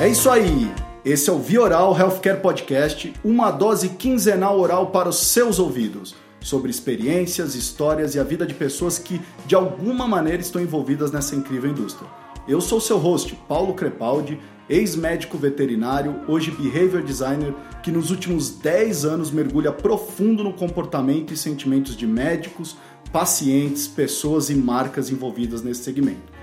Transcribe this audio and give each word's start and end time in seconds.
É 0.00 0.08
isso 0.08 0.30
aí. 0.30 0.72
Esse 1.04 1.28
é 1.28 1.32
o 1.32 1.38
Vioral 1.38 1.94
Healthcare 1.94 2.40
Podcast, 2.40 3.12
uma 3.22 3.50
dose 3.50 3.90
quinzenal 3.90 4.58
oral 4.58 4.86
para 4.86 5.10
os 5.10 5.26
seus 5.26 5.58
ouvidos, 5.58 6.14
sobre 6.40 6.70
experiências, 6.70 7.54
histórias 7.54 8.14
e 8.14 8.18
a 8.18 8.24
vida 8.24 8.46
de 8.46 8.54
pessoas 8.54 8.98
que 8.98 9.20
de 9.44 9.54
alguma 9.54 10.08
maneira 10.08 10.40
estão 10.40 10.62
envolvidas 10.62 11.12
nessa 11.12 11.36
incrível 11.36 11.70
indústria. 11.70 12.08
Eu 12.48 12.62
sou 12.62 12.80
seu 12.80 12.96
host, 12.96 13.38
Paulo 13.46 13.74
Crepaldi, 13.74 14.40
ex-médico 14.70 15.36
veterinário, 15.36 16.22
hoje 16.26 16.50
behavior 16.50 17.02
designer, 17.02 17.52
que 17.82 17.92
nos 17.92 18.10
últimos 18.10 18.48
10 18.48 19.04
anos 19.04 19.30
mergulha 19.30 19.70
profundo 19.70 20.42
no 20.42 20.54
comportamento 20.54 21.34
e 21.34 21.36
sentimentos 21.36 21.94
de 21.94 22.06
médicos, 22.06 22.74
pacientes, 23.12 23.86
pessoas 23.86 24.48
e 24.48 24.54
marcas 24.54 25.10
envolvidas 25.10 25.60
nesse 25.60 25.84
segmento. 25.84 26.39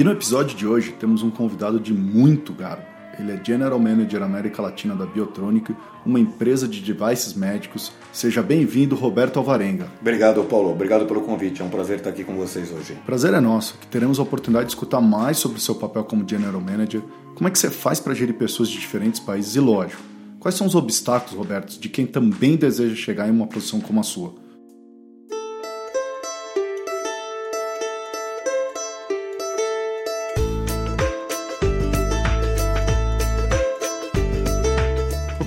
E 0.00 0.02
no 0.02 0.12
episódio 0.12 0.56
de 0.56 0.66
hoje 0.66 0.92
temos 0.98 1.22
um 1.22 1.28
convidado 1.28 1.78
de 1.78 1.92
muito 1.92 2.54
garbo. 2.54 2.84
Ele 3.18 3.32
é 3.32 3.44
General 3.44 3.78
Manager 3.78 4.22
América 4.22 4.62
Latina 4.62 4.94
da 4.94 5.04
Biotronic, 5.04 5.76
uma 6.06 6.18
empresa 6.18 6.66
de 6.66 6.80
devices 6.80 7.34
médicos. 7.34 7.92
Seja 8.10 8.42
bem-vindo, 8.42 8.96
Roberto 8.96 9.38
Alvarenga. 9.38 9.88
Obrigado, 10.00 10.42
Paulo. 10.44 10.70
Obrigado 10.70 11.04
pelo 11.04 11.20
convite. 11.20 11.60
É 11.60 11.64
um 11.66 11.68
prazer 11.68 11.98
estar 11.98 12.08
aqui 12.08 12.24
com 12.24 12.34
vocês 12.34 12.72
hoje. 12.72 12.96
Prazer 13.04 13.34
é 13.34 13.40
nosso, 13.40 13.76
que 13.76 13.86
teremos 13.88 14.18
a 14.18 14.22
oportunidade 14.22 14.68
de 14.68 14.72
escutar 14.72 15.02
mais 15.02 15.36
sobre 15.36 15.58
o 15.58 15.60
seu 15.60 15.74
papel 15.74 16.04
como 16.04 16.26
General 16.26 16.62
Manager, 16.62 17.02
como 17.34 17.46
é 17.46 17.50
que 17.50 17.58
você 17.58 17.68
faz 17.68 18.00
para 18.00 18.14
gerir 18.14 18.36
pessoas 18.36 18.70
de 18.70 18.78
diferentes 18.78 19.20
países 19.20 19.54
e, 19.54 19.60
lógico, 19.60 20.00
quais 20.38 20.54
são 20.54 20.66
os 20.66 20.74
obstáculos, 20.74 21.36
Roberto, 21.36 21.78
de 21.78 21.90
quem 21.90 22.06
também 22.06 22.56
deseja 22.56 22.94
chegar 22.94 23.28
em 23.28 23.32
uma 23.32 23.46
posição 23.46 23.82
como 23.82 24.00
a 24.00 24.02
sua. 24.02 24.32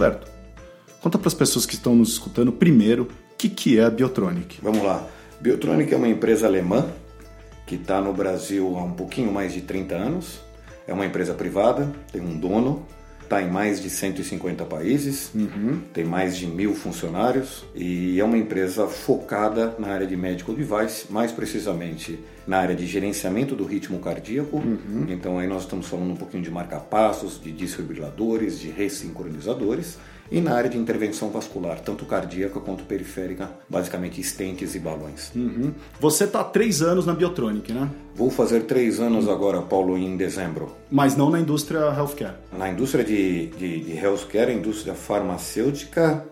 Roberto, 0.04 0.28
conta 1.02 1.18
para 1.18 1.28
as 1.30 1.34
pessoas 1.34 1.66
que 1.66 1.76
estão 1.76 1.96
nos 1.96 2.09
escutando 2.09 2.52
primeiro 2.52 3.04
o 3.04 3.38
que, 3.38 3.48
que 3.48 3.80
é 3.80 3.86
a 3.86 3.90
Biotronic. 3.90 4.59
Vamos 4.62 4.84
lá. 4.84 5.08
Biotronic 5.40 5.94
é 5.94 5.98
uma 5.98 6.09
empresa 6.09 6.46
alemã 6.46 6.90
que 7.66 7.76
está 7.76 8.02
no 8.02 8.12
Brasil 8.12 8.78
há 8.78 8.84
um 8.84 8.92
pouquinho 8.92 9.31
mais 9.31 9.54
de 9.54 9.62
30 9.62 9.96
anos. 9.96 10.42
É 10.86 10.94
uma 10.94 11.06
empresa 11.06 11.34
privada, 11.34 11.90
tem 12.12 12.22
um 12.22 12.38
dono, 12.38 12.86
está 13.23 13.41
em 13.41 13.49
mais 13.49 13.81
de 13.81 13.89
150 13.89 14.66
países, 14.66 15.31
uhum. 15.33 15.81
tem 15.93 16.05
mais 16.05 16.38
de 16.38 16.45
mil 16.45 16.73
funcionários 16.75 17.66
e 17.73 18.19
é 18.19 18.23
uma 18.23 18.38
empresa 18.38 18.88
focada 18.88 19.75
na 19.79 19.88
área 19.88 20.05
de 20.05 20.16
medical 20.16 20.53
device, 20.53 21.05
mais 21.09 21.31
precisamente 21.31 22.19
na 22.45 22.57
área 22.57 22.75
de 22.75 22.85
gerenciamento 22.85 23.55
do 23.55 23.66
ritmo 23.66 23.99
cardíaco. 23.99 24.57
Uhum. 24.57 25.05
Então 25.09 25.39
aí 25.39 25.47
nós 25.47 25.63
estamos 25.63 25.88
falando 25.88 26.11
um 26.11 26.16
pouquinho 26.16 26.44
de 26.44 26.51
marca-passos, 26.51 27.41
de 27.41 27.51
desfibriladores, 27.51 28.59
de 28.59 28.69
ressincronizadores 28.69 29.97
e 30.34 30.42
na 30.42 30.56
área 30.56 30.70
de 30.70 30.80
intervenção 30.80 31.30
vascular, 31.30 31.80
tanto 31.80 32.06
cardíaca 32.06 32.59
quanto 32.59 32.84
periférica, 32.86 33.52
basicamente 33.70 34.20
estentes 34.20 34.73
e 34.73 34.80
balões. 34.80 35.31
Uhum. 35.36 35.72
Você 36.00 36.23
está 36.23 36.42
há 36.42 36.44
três 36.44 36.81
anos 36.81 37.06
na 37.06 37.14
Biotronic, 37.14 37.72
né? 37.72 37.88
Vou 38.16 38.31
fazer 38.31 38.62
três 38.62 39.00
anos 39.00 39.30
agora, 39.30 39.62
Paulo, 39.62 39.96
em 39.96 40.18
dezembro. 40.18 40.75
Mas 40.90 41.16
não 41.16 41.30
na 41.30 41.40
indústria 41.40 41.81
healthcare? 41.81 42.34
Na 42.52 42.68
indústria 42.68 43.03
de, 43.03 43.47
de, 43.47 43.81
de 43.81 43.91
healthcare, 43.96 44.52
indústria 44.52 44.96
farmacêutica, 44.96 46.25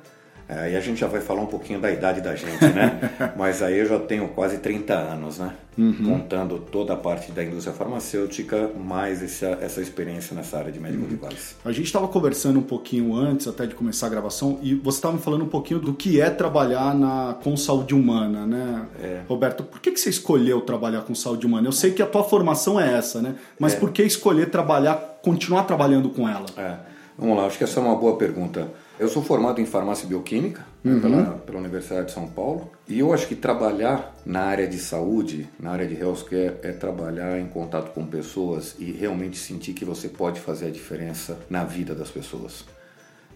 Aí 0.51 0.75
a 0.75 0.81
gente 0.81 0.99
já 0.99 1.07
vai 1.07 1.21
falar 1.21 1.41
um 1.41 1.47
pouquinho 1.47 1.79
da 1.79 1.89
idade 1.89 2.19
da 2.19 2.35
gente, 2.35 2.65
né? 2.65 2.99
Mas 3.37 3.63
aí 3.63 3.79
eu 3.79 3.85
já 3.85 3.97
tenho 3.97 4.27
quase 4.29 4.57
30 4.57 4.93
anos, 4.93 5.39
né? 5.39 5.53
Uhum. 5.77 6.03
Contando 6.03 6.59
toda 6.59 6.91
a 6.91 6.97
parte 6.97 7.31
da 7.31 7.41
indústria 7.41 7.73
farmacêutica, 7.73 8.69
mais 8.77 9.23
essa, 9.23 9.57
essa 9.61 9.81
experiência 9.81 10.35
nessa 10.35 10.57
área 10.57 10.69
de 10.69 10.77
medical 10.77 11.07
uhum. 11.07 11.15
device. 11.29 11.55
A 11.63 11.71
gente 11.71 11.85
estava 11.85 12.05
conversando 12.09 12.59
um 12.59 12.63
pouquinho 12.63 13.15
antes 13.15 13.47
até 13.47 13.65
de 13.65 13.73
começar 13.73 14.07
a 14.07 14.09
gravação 14.09 14.59
e 14.61 14.75
você 14.75 14.97
estava 14.97 15.13
me 15.13 15.21
falando 15.21 15.45
um 15.45 15.49
pouquinho 15.49 15.79
do 15.79 15.93
que 15.93 16.19
é 16.19 16.29
trabalhar 16.29 16.93
na, 16.93 17.37
com 17.41 17.55
saúde 17.55 17.95
humana, 17.95 18.45
né? 18.45 18.85
É. 19.01 19.21
Roberto, 19.29 19.63
por 19.63 19.79
que, 19.79 19.91
que 19.91 19.99
você 19.99 20.09
escolheu 20.09 20.59
trabalhar 20.59 21.03
com 21.03 21.15
saúde 21.15 21.45
humana? 21.45 21.65
Eu 21.65 21.71
sei 21.71 21.91
que 21.91 22.01
a 22.01 22.05
tua 22.05 22.25
formação 22.25 22.77
é 22.77 22.97
essa, 22.97 23.21
né? 23.21 23.35
Mas 23.57 23.73
é. 23.73 23.77
por 23.77 23.91
que 23.91 24.03
escolher 24.03 24.49
trabalhar, 24.49 24.95
continuar 25.21 25.63
trabalhando 25.63 26.09
com 26.09 26.27
ela? 26.27 26.45
É. 26.57 26.91
Vamos 27.17 27.37
lá, 27.37 27.45
acho 27.45 27.57
que 27.57 27.63
essa 27.63 27.79
é 27.79 27.83
uma 27.83 27.95
boa 27.95 28.17
pergunta. 28.17 28.67
Eu 29.01 29.07
sou 29.07 29.23
formado 29.23 29.59
em 29.59 29.65
farmácia 29.65 30.07
bioquímica 30.07 30.63
uhum. 30.85 31.01
pela, 31.01 31.23
pela, 31.39 31.57
Universidade 31.57 32.05
de 32.05 32.11
São 32.11 32.27
Paulo 32.27 32.69
e 32.87 32.99
eu 32.99 33.11
acho 33.11 33.27
que 33.27 33.33
trabalhar 33.33 34.15
na 34.23 34.41
área 34.41 34.67
de 34.67 34.77
saúde, 34.77 35.49
na 35.59 35.71
área 35.71 35.87
de 35.87 35.99
healthcare, 35.99 36.57
é 36.61 36.71
trabalhar 36.71 37.39
em 37.39 37.47
contato 37.47 37.93
com 37.93 38.05
pessoas 38.05 38.75
e 38.77 38.91
realmente 38.91 39.39
sentir 39.39 39.73
que 39.73 39.83
você 39.83 40.07
pode 40.07 40.39
fazer 40.39 40.67
a 40.67 40.69
diferença 40.69 41.39
na 41.49 41.63
vida 41.63 41.95
das 41.95 42.11
pessoas. 42.11 42.63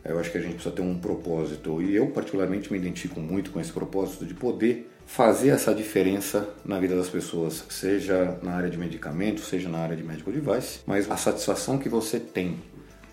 Eu 0.03 0.19
acho 0.19 0.31
que 0.31 0.37
a 0.37 0.41
gente 0.41 0.53
precisa 0.53 0.75
ter 0.75 0.83
um 0.83 0.99
propósito 0.99 1.81
e 1.81 1.95
eu 1.95 2.11
particularmente 2.11 2.71
me 2.71 2.77
identifico 2.77 3.19
muito 3.19 3.49
com 3.49 3.59
esse 3.59 3.71
propósito 3.71 4.23
de 4.23 4.35
poder 4.35 4.91
fazer 5.07 5.49
essa 5.49 5.73
diferença 5.73 6.47
na 6.63 6.77
vida 6.79 6.95
das 6.95 7.09
pessoas, 7.09 7.65
seja 7.69 8.37
na 8.43 8.51
área 8.51 8.69
de 8.69 8.77
medicamentos, 8.77 9.47
seja 9.47 9.67
na 9.67 9.79
área 9.79 9.97
de 9.97 10.03
medical 10.03 10.31
device, 10.31 10.81
mas 10.85 11.09
a 11.09 11.17
satisfação 11.17 11.79
que 11.79 11.89
você 11.89 12.19
tem 12.19 12.59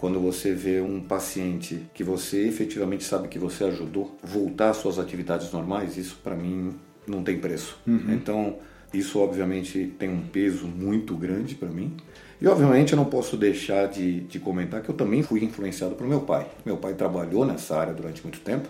quando 0.02 0.18
você 0.18 0.52
vê 0.52 0.80
um 0.80 1.00
paciente 1.00 1.88
que 1.94 2.02
você 2.02 2.48
efetivamente 2.48 3.04
sabe 3.04 3.28
que 3.28 3.38
você 3.38 3.62
ajudou 3.62 4.18
voltar 4.20 4.70
às 4.70 4.78
suas 4.78 4.98
atividades 4.98 5.52
normais, 5.52 5.96
isso 5.96 6.18
para 6.24 6.34
mim 6.34 6.74
não 7.06 7.22
tem 7.22 7.38
preço. 7.38 7.78
Uhum. 7.86 8.12
Então, 8.12 8.56
isso 8.92 9.20
obviamente 9.20 9.94
tem 10.00 10.08
um 10.08 10.22
peso 10.22 10.66
muito 10.66 11.14
grande 11.14 11.54
para 11.54 11.68
mim. 11.68 11.96
E 12.40 12.48
obviamente 12.48 12.94
eu 12.94 12.96
não 12.96 13.04
posso 13.04 13.36
deixar 13.36 13.86
de, 13.86 14.22
de 14.22 14.40
comentar 14.40 14.82
que 14.82 14.88
eu 14.88 14.96
também 14.96 15.22
fui 15.22 15.44
influenciado 15.44 15.94
por 15.94 16.04
meu 16.04 16.22
pai. 16.22 16.48
Meu 16.66 16.78
pai 16.78 16.94
trabalhou 16.94 17.46
nessa 17.46 17.78
área 17.78 17.94
durante 17.94 18.24
muito 18.24 18.40
tempo, 18.40 18.68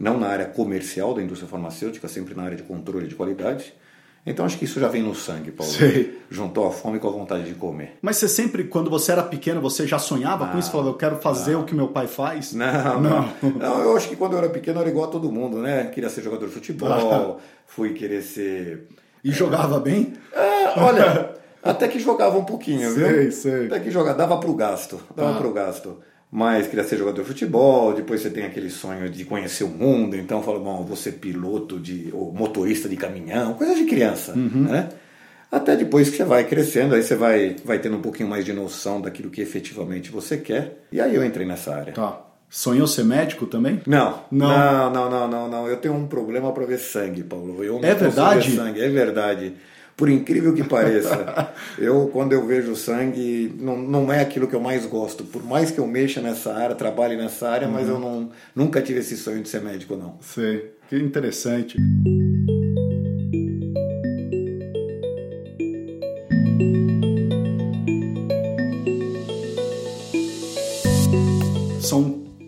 não 0.00 0.18
na 0.18 0.28
área 0.28 0.46
comercial 0.46 1.12
da 1.12 1.22
indústria 1.22 1.50
farmacêutica, 1.50 2.08
sempre 2.08 2.34
na 2.34 2.44
área 2.44 2.56
de 2.56 2.62
controle 2.62 3.08
de 3.08 3.14
qualidade. 3.14 3.74
Então 4.24 4.46
acho 4.46 4.56
que 4.56 4.64
isso 4.64 4.78
já 4.78 4.86
vem 4.86 5.02
no 5.02 5.14
sangue, 5.16 5.50
Paulo. 5.50 5.72
Sei. 5.72 6.20
Juntou 6.30 6.66
a 6.66 6.70
fome 6.70 7.00
com 7.00 7.08
a 7.08 7.10
vontade 7.10 7.44
de 7.44 7.54
comer. 7.54 7.98
Mas 8.00 8.18
você 8.18 8.28
sempre, 8.28 8.64
quando 8.64 8.88
você 8.88 9.10
era 9.10 9.22
pequeno, 9.22 9.60
você 9.60 9.84
já 9.84 9.98
sonhava 9.98 10.44
ah, 10.44 10.48
com 10.48 10.58
isso? 10.58 10.70
Falava, 10.70 10.90
eu 10.90 10.94
quero 10.94 11.16
fazer 11.16 11.54
não. 11.54 11.62
o 11.62 11.64
que 11.64 11.74
meu 11.74 11.88
pai 11.88 12.06
faz? 12.06 12.52
Não, 12.52 13.00
não, 13.00 13.28
não. 13.42 13.80
eu 13.82 13.96
acho 13.96 14.08
que 14.08 14.14
quando 14.14 14.34
eu 14.34 14.38
era 14.38 14.48
pequeno 14.48 14.78
eu 14.78 14.82
era 14.82 14.90
igual 14.90 15.06
a 15.06 15.10
todo 15.10 15.30
mundo, 15.30 15.58
né? 15.58 15.86
Queria 15.86 16.08
ser 16.08 16.22
jogador 16.22 16.46
de 16.46 16.52
futebol, 16.52 17.40
fui 17.66 17.94
querer 17.94 18.22
ser... 18.22 18.86
E 19.24 19.30
é... 19.30 19.32
jogava 19.32 19.80
bem? 19.80 20.12
É, 20.32 20.78
olha, 20.78 21.34
até 21.60 21.88
que 21.88 21.98
jogava 21.98 22.38
um 22.38 22.44
pouquinho, 22.44 22.92
sei, 22.92 23.04
viu? 23.04 23.32
Sei, 23.32 23.66
Até 23.66 23.80
que 23.80 23.90
jogava, 23.90 24.16
dava 24.16 24.38
pro 24.38 24.54
gasto, 24.54 25.00
dava 25.16 25.32
ah. 25.32 25.38
pro 25.38 25.52
gasto 25.52 25.98
mas 26.34 26.66
queria 26.66 26.82
ser 26.82 26.96
jogador 26.96 27.20
de 27.20 27.28
futebol, 27.28 27.92
depois 27.92 28.22
você 28.22 28.30
tem 28.30 28.44
aquele 28.44 28.70
sonho 28.70 29.10
de 29.10 29.22
conhecer 29.22 29.64
o 29.64 29.68
mundo, 29.68 30.16
então 30.16 30.42
fala, 30.42 30.58
bom, 30.58 30.82
vou 30.82 30.96
ser 30.96 31.12
piloto 31.12 31.78
de, 31.78 32.08
ou 32.10 32.32
motorista 32.32 32.88
de 32.88 32.96
caminhão, 32.96 33.52
coisa 33.52 33.74
de 33.74 33.84
criança, 33.84 34.32
uhum. 34.32 34.62
né? 34.62 34.88
Até 35.50 35.76
depois 35.76 36.08
que 36.08 36.16
você 36.16 36.24
vai 36.24 36.44
crescendo, 36.44 36.94
aí 36.94 37.02
você 37.02 37.14
vai, 37.14 37.56
vai 37.62 37.78
tendo 37.78 37.98
um 37.98 38.00
pouquinho 38.00 38.30
mais 38.30 38.46
de 38.46 38.54
noção 38.54 39.02
daquilo 39.02 39.28
que 39.28 39.42
efetivamente 39.42 40.10
você 40.10 40.38
quer. 40.38 40.86
E 40.90 40.98
aí 40.98 41.14
eu 41.14 41.22
entrei 41.22 41.46
nessa 41.46 41.74
área. 41.74 41.92
Tá. 41.92 42.18
Sonhou 42.48 42.86
ser 42.86 43.04
médico 43.04 43.44
também? 43.44 43.82
Não. 43.86 44.20
Não, 44.30 44.48
não, 44.48 44.90
não, 44.90 45.10
não, 45.10 45.28
não. 45.28 45.50
não. 45.50 45.68
Eu 45.68 45.76
tenho 45.76 45.92
um 45.92 46.06
problema 46.06 46.50
para 46.52 46.64
ver 46.64 46.78
sangue, 46.78 47.22
Paulo. 47.22 47.62
Eu 47.62 47.78
é 47.82 47.94
verdade? 47.94 48.56
Sangue. 48.56 48.80
É 48.80 48.88
verdade. 48.88 49.54
Por 50.02 50.10
incrível 50.10 50.52
que 50.52 50.64
pareça, 50.64 51.52
eu 51.78 52.10
quando 52.12 52.32
eu 52.32 52.44
vejo 52.44 52.74
sangue, 52.74 53.54
não, 53.56 53.78
não 53.78 54.12
é 54.12 54.20
aquilo 54.20 54.48
que 54.48 54.54
eu 54.56 54.60
mais 54.60 54.84
gosto. 54.84 55.22
Por 55.22 55.44
mais 55.44 55.70
que 55.70 55.78
eu 55.78 55.86
mexa 55.86 56.20
nessa 56.20 56.52
área, 56.52 56.74
trabalhe 56.74 57.16
nessa 57.16 57.48
área, 57.48 57.68
uhum. 57.68 57.74
mas 57.74 57.88
eu 57.88 58.00
não, 58.00 58.28
nunca 58.52 58.82
tive 58.82 58.98
esse 58.98 59.16
sonho 59.16 59.40
de 59.40 59.48
ser 59.48 59.62
médico, 59.62 59.94
não. 59.94 60.18
Sei, 60.20 60.72
que 60.88 60.96
interessante. 60.96 61.78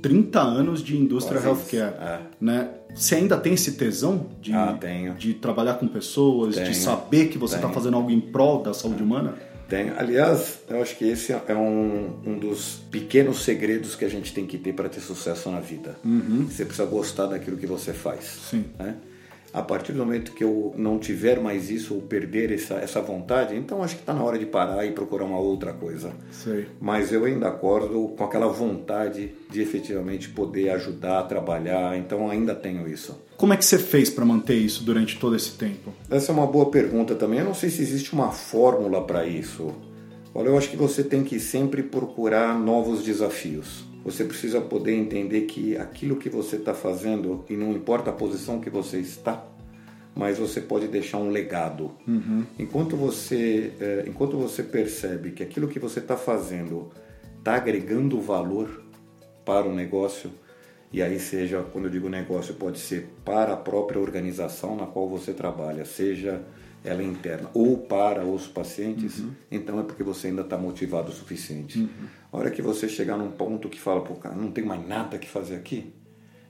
30 0.04 0.38
anos 0.38 0.84
de 0.84 0.94
indústria 0.98 1.40
Quase 1.40 1.72
healthcare, 1.72 1.94
é. 1.98 2.20
né? 2.38 2.68
Você 2.94 3.14
ainda 3.14 3.38
tem 3.38 3.54
esse 3.54 3.72
tesão 3.72 4.26
de, 4.38 4.52
ah, 4.52 4.78
de 5.16 5.32
trabalhar 5.32 5.74
com 5.74 5.88
pessoas, 5.88 6.56
tenho, 6.56 6.66
de 6.66 6.76
saber 6.76 7.28
que 7.28 7.38
você 7.38 7.56
está 7.56 7.70
fazendo 7.70 7.96
algo 7.96 8.10
em 8.10 8.20
prol 8.20 8.62
da 8.62 8.74
saúde 8.74 9.02
humana? 9.02 9.32
Tenho. 9.66 9.98
Aliás, 9.98 10.58
eu 10.68 10.82
acho 10.82 10.94
que 10.98 11.06
esse 11.06 11.32
é 11.32 11.54
um, 11.56 12.20
um 12.26 12.38
dos 12.38 12.82
pequenos 12.90 13.42
segredos 13.44 13.96
que 13.96 14.04
a 14.04 14.08
gente 14.10 14.34
tem 14.34 14.46
que 14.46 14.58
ter 14.58 14.74
para 14.74 14.90
ter 14.90 15.00
sucesso 15.00 15.50
na 15.50 15.60
vida. 15.60 15.96
Uhum. 16.04 16.48
Você 16.50 16.66
precisa 16.66 16.86
gostar 16.86 17.24
daquilo 17.24 17.56
que 17.56 17.66
você 17.66 17.94
faz. 17.94 18.24
Sim. 18.50 18.66
Né? 18.78 18.96
A 19.54 19.62
partir 19.62 19.92
do 19.92 20.00
momento 20.00 20.32
que 20.32 20.42
eu 20.42 20.74
não 20.76 20.98
tiver 20.98 21.38
mais 21.38 21.70
isso 21.70 21.94
ou 21.94 22.02
perder 22.02 22.50
essa, 22.50 22.74
essa 22.74 23.00
vontade, 23.00 23.54
então 23.54 23.84
acho 23.84 23.94
que 23.94 24.02
está 24.02 24.12
na 24.12 24.20
hora 24.20 24.36
de 24.36 24.46
parar 24.46 24.84
e 24.84 24.90
procurar 24.90 25.24
uma 25.26 25.38
outra 25.38 25.72
coisa. 25.72 26.12
Sei. 26.32 26.66
Mas 26.80 27.12
eu 27.12 27.24
ainda 27.24 27.46
acordo 27.46 28.08
com 28.18 28.24
aquela 28.24 28.48
vontade 28.48 29.32
de 29.48 29.62
efetivamente 29.62 30.28
poder 30.28 30.70
ajudar 30.70 31.22
trabalhar, 31.28 31.96
então 31.96 32.28
ainda 32.28 32.52
tenho 32.52 32.88
isso. 32.88 33.16
Como 33.36 33.52
é 33.52 33.56
que 33.56 33.64
você 33.64 33.78
fez 33.78 34.10
para 34.10 34.24
manter 34.24 34.56
isso 34.56 34.82
durante 34.82 35.20
todo 35.20 35.36
esse 35.36 35.52
tempo? 35.52 35.92
Essa 36.10 36.32
é 36.32 36.34
uma 36.34 36.48
boa 36.48 36.68
pergunta 36.68 37.14
também. 37.14 37.38
Eu 37.38 37.44
não 37.44 37.54
sei 37.54 37.70
se 37.70 37.80
existe 37.80 38.12
uma 38.12 38.32
fórmula 38.32 39.04
para 39.06 39.24
isso. 39.24 39.72
Olha, 40.34 40.48
eu 40.48 40.58
acho 40.58 40.68
que 40.68 40.76
você 40.76 41.04
tem 41.04 41.22
que 41.22 41.38
sempre 41.38 41.80
procurar 41.80 42.58
novos 42.58 43.04
desafios. 43.04 43.84
Você 44.04 44.24
precisa 44.24 44.60
poder 44.60 44.94
entender 44.94 45.42
que 45.42 45.76
aquilo 45.76 46.16
que 46.16 46.28
você 46.28 46.56
está 46.56 46.74
fazendo, 46.74 47.44
e 47.48 47.56
não 47.56 47.72
importa 47.72 48.10
a 48.10 48.12
posição 48.12 48.60
que 48.60 48.68
você 48.68 48.98
está, 48.98 49.42
mas 50.14 50.38
você 50.38 50.60
pode 50.60 50.86
deixar 50.86 51.18
um 51.18 51.30
legado. 51.30 51.90
Uhum. 52.06 52.44
Enquanto 52.58 52.96
você, 52.96 53.72
é, 53.80 54.04
enquanto 54.06 54.36
você 54.36 54.62
percebe 54.62 55.30
que 55.32 55.42
aquilo 55.42 55.66
que 55.66 55.78
você 55.78 55.98
está 55.98 56.16
fazendo 56.16 56.90
está 57.38 57.54
agregando 57.54 58.20
valor 58.20 58.82
para 59.44 59.66
o 59.66 59.74
negócio, 59.74 60.30
e 60.92 61.02
aí 61.02 61.18
seja, 61.18 61.62
quando 61.72 61.86
eu 61.86 61.90
digo 61.90 62.08
negócio, 62.08 62.54
pode 62.54 62.78
ser 62.78 63.08
para 63.24 63.54
a 63.54 63.56
própria 63.56 64.00
organização 64.00 64.76
na 64.76 64.86
qual 64.86 65.08
você 65.08 65.32
trabalha, 65.32 65.84
seja 65.84 66.42
ela 66.84 67.00
é 67.00 67.04
interna 67.04 67.48
ou 67.54 67.78
para 67.78 68.24
os 68.24 68.46
pacientes, 68.46 69.18
uhum. 69.18 69.30
então 69.50 69.80
é 69.80 69.82
porque 69.82 70.02
você 70.02 70.26
ainda 70.26 70.42
está 70.42 70.58
motivado 70.58 71.10
o 71.10 71.14
suficiente. 71.14 71.78
Uhum. 71.78 71.88
A 72.30 72.36
hora 72.36 72.50
que 72.50 72.60
você 72.60 72.88
chegar 72.88 73.16
num 73.16 73.30
ponto 73.30 73.68
que 73.70 73.80
fala, 73.80 74.02
pô, 74.02 74.14
cara, 74.14 74.34
não 74.34 74.50
tem 74.50 74.62
mais 74.62 74.86
nada 74.86 75.16
que 75.16 75.26
fazer 75.26 75.56
aqui, 75.56 75.92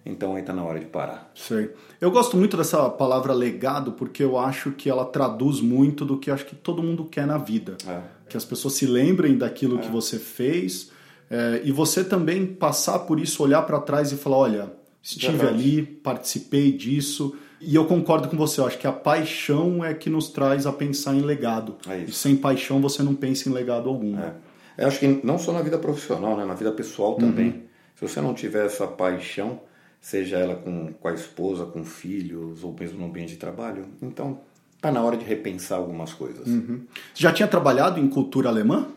então 0.05 0.35
aí 0.35 0.41
está 0.41 0.53
na 0.53 0.65
hora 0.65 0.81
de 0.81 0.87
parar. 0.87 1.31
Sei. 1.37 1.71
Eu 2.01 2.11
gosto 2.11 2.37
muito 2.37 2.57
dessa 2.57 2.91
palavra 2.91 3.33
legado 3.33 3.93
porque 3.93 4.25
eu 4.25 4.37
acho 4.37 4.73
que 4.73 4.91
ela 4.91 5.05
traduz 5.05 5.61
muito 5.61 6.05
do 6.05 6.19
que 6.19 6.31
acho 6.31 6.45
que 6.45 6.57
todo 6.57 6.83
mundo 6.83 7.05
quer 7.05 7.27
na 7.27 7.39
vida. 7.39 7.77
É. 7.87 8.01
Que 8.29 8.37
as 8.37 8.45
pessoas 8.45 8.75
se 8.75 8.87
lembrem 8.87 9.39
daquilo 9.39 9.79
é. 9.79 9.83
que 9.83 9.89
você 9.89 10.19
fez 10.19 10.91
é, 11.31 11.63
e 11.65 11.71
você 11.71 12.03
também 12.03 12.45
passar 12.45 13.01
por 13.01 13.21
isso, 13.21 13.43
olhar 13.43 13.63
para 13.63 13.81
trás 13.81 14.13
e 14.13 14.17
falar, 14.17 14.37
olha, 14.37 14.73
estive 15.03 15.37
Verdade. 15.37 15.55
ali, 15.55 15.83
participei 15.83 16.73
disso 16.73 17.37
e 17.67 17.75
eu 17.75 17.87
concordo 17.87 18.29
com 18.29 18.37
você, 18.37 18.61
eu 18.61 18.67
acho 18.67 18.79
que 18.79 18.87
a 18.87 18.93
paixão 18.93 19.85
é 19.85 19.95
que 19.95 20.11
nos 20.11 20.29
traz 20.29 20.67
a 20.67 20.73
pensar 20.73 21.15
em 21.15 21.21
legado. 21.21 21.77
É 21.89 21.99
e 21.99 22.13
sem 22.13 22.37
paixão 22.37 22.81
você 22.81 23.03
não 23.03 23.15
pensa 23.15 23.49
em 23.49 23.53
legado 23.53 23.89
algum. 23.89 24.19
É. 24.19 24.35
Eu 24.77 24.89
acho 24.89 24.99
que 24.99 25.21
não 25.25 25.39
só 25.39 25.53
na 25.53 25.63
vida 25.63 25.79
profissional, 25.79 26.37
né? 26.37 26.45
na 26.45 26.55
vida 26.55 26.73
pessoal 26.73 27.15
também. 27.15 27.47
Uhum. 27.47 27.63
Se 27.95 28.09
você 28.09 28.21
não 28.21 28.35
tiver 28.35 28.67
essa 28.67 28.87
paixão, 28.87 29.61
seja 30.01 30.37
ela 30.37 30.57
com, 30.57 30.93
com 30.93 31.09
a 31.09 31.15
esposa, 31.15 31.65
com 31.65 31.85
filhos 31.85 32.65
ou 32.65 32.75
mesmo 32.79 32.99
no 32.99 33.07
ambiente 33.07 33.31
de 33.31 33.37
trabalho, 33.37 33.87
então 34.03 34.41
tá 34.81 34.93
na 34.93 35.03
hora 35.03 35.17
de 35.17 35.25
repensar 35.25 35.79
algumas 35.79 36.13
coisas. 36.13 36.47
Uhum. 36.47 36.83
Você 37.15 37.23
já 37.23 37.33
tinha 37.33 37.49
trabalhado 37.49 37.99
em 37.99 38.09
cultura 38.09 38.49
alemã? 38.49 38.89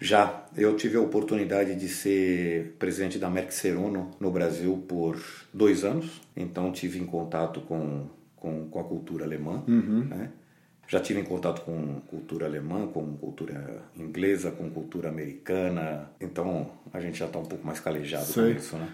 Já. 0.00 0.44
Eu 0.56 0.76
tive 0.76 0.96
a 0.96 1.00
oportunidade 1.00 1.74
de 1.74 1.88
ser 1.88 2.76
presidente 2.78 3.18
da 3.18 3.28
Merck 3.28 3.52
Serono 3.52 4.10
no 4.20 4.30
Brasil 4.30 4.84
por 4.86 5.20
dois 5.52 5.84
anos, 5.84 6.20
então 6.36 6.70
tive 6.72 6.98
em 6.98 7.06
contato 7.06 7.60
com, 7.62 8.06
com, 8.36 8.68
com 8.68 8.80
a 8.80 8.84
cultura 8.84 9.24
alemã. 9.24 9.62
Uhum. 9.66 10.04
Né? 10.04 10.30
Já 10.86 11.00
tive 11.00 11.20
em 11.20 11.24
contato 11.24 11.62
com 11.62 12.00
cultura 12.08 12.46
alemã, 12.46 12.86
com 12.86 13.16
cultura 13.16 13.82
inglesa, 13.96 14.50
com 14.50 14.68
cultura 14.68 15.08
americana, 15.08 16.10
então 16.20 16.70
a 16.92 17.00
gente 17.00 17.18
já 17.18 17.26
está 17.26 17.38
um 17.38 17.44
pouco 17.44 17.66
mais 17.66 17.80
calejado 17.80 18.26
Sei. 18.26 18.52
com 18.52 18.58
isso, 18.58 18.76
né? 18.76 18.88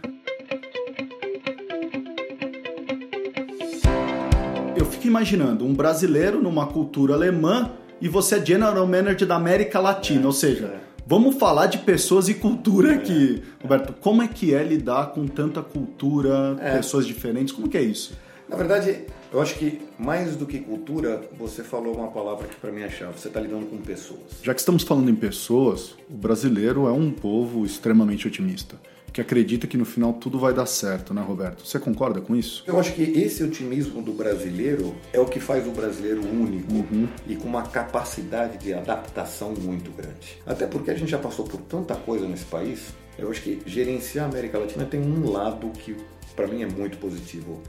Eu 4.76 4.86
fico 4.86 5.06
imaginando 5.08 5.66
um 5.66 5.74
brasileiro 5.74 6.40
numa 6.40 6.68
cultura 6.68 7.14
alemã 7.14 7.72
e 8.00 8.08
você 8.08 8.36
é 8.36 8.46
General 8.46 8.86
Manager 8.86 9.26
da 9.26 9.36
América 9.36 9.78
Latina, 9.78 10.22
é, 10.22 10.26
ou 10.26 10.32
seja, 10.32 10.66
é 10.66 10.80
Vamos 11.10 11.34
falar 11.38 11.66
de 11.66 11.78
pessoas 11.78 12.28
e 12.28 12.34
cultura 12.34 12.94
aqui. 12.94 13.42
Roberto, 13.60 13.92
como 13.94 14.22
é 14.22 14.28
que 14.28 14.54
é 14.54 14.62
lidar 14.62 15.06
com 15.06 15.26
tanta 15.26 15.60
cultura, 15.60 16.56
é. 16.60 16.76
pessoas 16.76 17.04
diferentes? 17.04 17.52
Como 17.52 17.68
que 17.68 17.76
é 17.76 17.82
isso? 17.82 18.16
Na 18.48 18.54
verdade, 18.54 19.06
eu 19.32 19.42
acho 19.42 19.56
que 19.56 19.82
mais 19.98 20.36
do 20.36 20.46
que 20.46 20.60
cultura, 20.60 21.20
você 21.36 21.64
falou 21.64 21.96
uma 21.96 22.12
palavra 22.12 22.46
que 22.46 22.54
para 22.54 22.70
mim 22.70 22.82
é 22.82 22.88
chave. 22.88 23.18
Você 23.18 23.26
está 23.26 23.40
lidando 23.40 23.66
com 23.66 23.78
pessoas. 23.78 24.20
Já 24.40 24.54
que 24.54 24.60
estamos 24.60 24.84
falando 24.84 25.10
em 25.10 25.16
pessoas, 25.16 25.96
o 26.08 26.14
brasileiro 26.14 26.86
é 26.86 26.92
um 26.92 27.10
povo 27.10 27.66
extremamente 27.66 28.28
otimista 28.28 28.76
que 29.12 29.20
acredita 29.20 29.66
que 29.66 29.76
no 29.76 29.84
final 29.84 30.12
tudo 30.12 30.38
vai 30.38 30.52
dar 30.52 30.66
certo, 30.66 31.12
né, 31.12 31.22
Roberto? 31.22 31.66
Você 31.66 31.78
concorda 31.78 32.20
com 32.20 32.34
isso? 32.36 32.62
Eu 32.66 32.78
acho 32.78 32.92
que 32.94 33.02
esse 33.02 33.42
otimismo 33.42 34.02
do 34.02 34.12
brasileiro 34.12 34.94
é 35.12 35.20
o 35.20 35.26
que 35.26 35.40
faz 35.40 35.66
o 35.66 35.70
brasileiro 35.70 36.20
único 36.20 36.72
uhum. 36.72 37.08
e 37.26 37.36
com 37.36 37.48
uma 37.48 37.62
capacidade 37.62 38.58
de 38.58 38.72
adaptação 38.72 39.52
muito 39.54 39.90
grande. 39.90 40.38
Até 40.46 40.66
porque 40.66 40.90
a 40.90 40.94
gente 40.94 41.10
já 41.10 41.18
passou 41.18 41.44
por 41.44 41.60
tanta 41.62 41.94
coisa 41.94 42.26
nesse 42.26 42.44
país. 42.44 42.94
Eu 43.18 43.30
acho 43.30 43.42
que 43.42 43.60
gerenciar 43.66 44.26
a 44.26 44.28
América 44.28 44.58
Latina 44.58 44.84
tem 44.84 45.00
um 45.00 45.30
lado 45.30 45.68
que 45.70 45.96
para 46.34 46.46
mim 46.46 46.62
é 46.62 46.66
muito 46.66 46.98
positivo. 46.98 47.60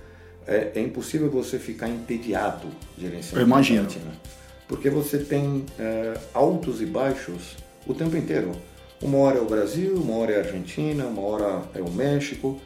É, 0.48 0.72
é, 0.76 0.82
impossível 0.82 1.30
você 1.30 1.60
ficar 1.60 1.88
entediado 1.88 2.68
gerenciando 2.98 3.40
Eu 3.40 3.46
imagino. 3.46 3.80
a 3.80 3.84
América 3.84 4.00
Latina. 4.06 4.22
Porque 4.68 4.90
você 4.90 5.18
tem 5.18 5.66
é, 5.78 6.14
altos 6.34 6.82
e 6.82 6.86
baixos 6.86 7.58
o 7.86 7.94
tempo 7.94 8.16
inteiro. 8.16 8.52
Uma 9.02 9.18
hora 9.18 9.40
é 9.40 9.42
o 9.42 9.46
Brasil, 9.46 9.96
uma 9.96 10.16
hora 10.18 10.34
é 10.34 10.36
a 10.38 10.40
Argentina, 10.44 11.06
uma 11.06 11.22
hora 11.22 11.64
é 11.74 11.82
o 11.82 11.90
México. 11.90 12.60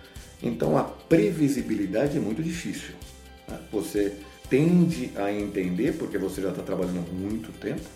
Então 0.43 0.77
a 0.77 0.83
previsibilidade 0.83 2.17
é 2.17 2.19
muito 2.19 2.43
difícil. 2.43 2.93
Né? 3.47 3.57
Você 3.71 4.13
tende 4.49 5.11
a 5.15 5.31
entender, 5.31 5.93
porque 5.93 6.17
você 6.17 6.41
já 6.41 6.49
está 6.49 6.61
trabalhando 6.61 6.99
há 6.99 7.13
muito 7.13 7.51
tempo, 7.59 7.87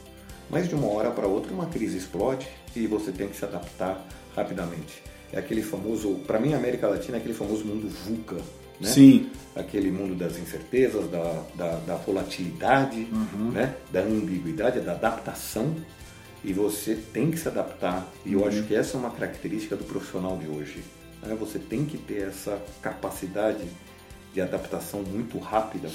mas 0.50 0.68
de 0.68 0.76
uma 0.76 0.88
hora 0.88 1.12
para 1.12 1.28
outra 1.28 1.54
uma 1.54 1.68
crise 1.68 1.98
explode 1.98 2.48
e 2.76 2.88
você 2.88 3.12
tem 3.12 3.28
que 3.28 3.36
se 3.36 3.44
adaptar 3.44 4.06
rapidamente. 4.36 5.04
É 5.32 5.38
aquele 5.38 5.62
famoso, 5.62 6.16
para 6.26 6.40
mim 6.40 6.54
a 6.54 6.58
América 6.58 6.88
Latina 6.88 7.18
é 7.18 7.20
aquele 7.20 7.36
famoso 7.36 7.66
mundo 7.66 7.88
VUCA, 7.88 8.38
né? 8.80 8.88
Sim. 8.88 9.30
Aquele 9.56 9.92
mundo 9.92 10.16
das 10.16 10.38
incertezas, 10.38 11.10
da, 11.12 11.44
da, 11.56 11.76
da 11.80 11.96
volatilidade, 11.96 13.08
uhum. 13.12 13.52
né? 13.52 13.76
da 13.92 14.02
ambiguidade, 14.02 14.80
da 14.80 14.94
adaptação 14.94 15.76
e 16.44 16.54
você 16.54 16.96
tem 16.96 17.32
que 17.32 17.38
se 17.38 17.48
adaptar. 17.48 18.08
E 18.26 18.34
eu 18.34 18.42
uhum. 18.42 18.48
acho 18.48 18.64
que 18.64 18.76
essa 18.76 18.98
é 18.98 19.00
uma 19.00 19.12
característica 19.12 19.76
do 19.76 19.84
profissional 19.84 20.38
de 20.38 20.48
hoje. 20.48 20.84
Né? 21.22 21.36
Você 21.40 21.60
tem 21.60 21.86
que 21.86 21.98
ter 21.98 22.28
essa 22.28 22.62
capacidade 22.82 23.66
de 24.34 24.42
adaptação 24.42 25.02
muito 25.02 25.38
rápida 25.40 25.90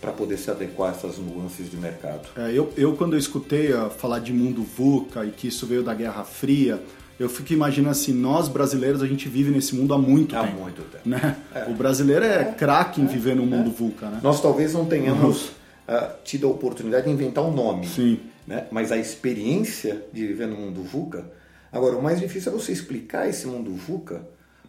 para 0.00 0.12
poder 0.12 0.38
se 0.38 0.50
adequar 0.50 0.90
a 0.90 0.96
essas 0.96 1.18
nuances 1.18 1.70
de 1.70 1.76
mercado. 1.76 2.28
É, 2.36 2.52
eu, 2.52 2.72
eu, 2.76 2.94
quando 2.94 3.14
eu 3.14 3.18
escutei 3.18 3.72
uh, 3.72 3.90
falar 3.90 4.20
de 4.20 4.32
mundo 4.32 4.62
VUCA 4.62 5.24
e 5.24 5.30
que 5.30 5.48
isso 5.48 5.66
veio 5.66 5.82
da 5.82 5.92
Guerra 5.94 6.22
Fria, 6.22 6.80
eu 7.18 7.28
fico 7.28 7.52
imaginando 7.52 7.90
assim, 7.90 8.12
nós 8.12 8.46
brasileiros, 8.48 9.02
a 9.02 9.06
gente 9.06 9.28
vive 9.28 9.50
nesse 9.50 9.74
mundo 9.74 9.94
há 9.94 9.98
muito 9.98 10.36
há 10.36 10.42
tempo. 10.42 10.58
Há 10.58 10.60
muito 10.60 10.82
tempo. 10.82 11.08
Né? 11.08 11.36
É. 11.54 11.64
O 11.70 11.74
brasileiro 11.74 12.24
é, 12.24 12.42
é 12.42 12.44
craque 12.44 13.00
em 13.00 13.06
viver 13.06 13.34
no 13.34 13.44
mundo 13.44 13.70
é. 13.70 13.72
VUCA. 13.72 14.08
Né? 14.10 14.20
Nós 14.22 14.40
talvez 14.40 14.74
não 14.74 14.84
tenhamos 14.84 15.46
uh, 15.88 16.14
tido 16.22 16.46
a 16.46 16.50
oportunidade 16.50 17.06
de 17.06 17.12
inventar 17.12 17.44
um 17.44 17.52
nome. 17.52 17.86
Sim 17.86 18.20
né? 18.46 18.66
mas 18.70 18.92
a 18.92 18.96
experiência 18.96 20.04
de 20.12 20.26
viver 20.26 20.46
no 20.46 20.56
mundo 20.56 20.82
VUCA. 20.82 21.30
Agora, 21.72 21.96
o 21.96 22.02
mais 22.02 22.20
difícil 22.20 22.52
é 22.52 22.54
você 22.54 22.72
explicar 22.72 23.28
esse 23.28 23.46
mundo 23.46 23.72
VUCA 23.74 24.26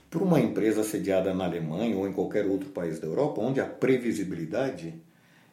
para 0.09 0.23
uma 0.23 0.39
empresa 0.39 0.83
sediada 0.83 1.33
na 1.33 1.45
Alemanha 1.45 1.95
ou 1.95 2.07
em 2.07 2.13
qualquer 2.13 2.45
outro 2.45 2.69
país 2.69 2.99
da 2.99 3.07
Europa, 3.07 3.41
onde 3.41 3.59
a 3.59 3.65
previsibilidade 3.65 4.93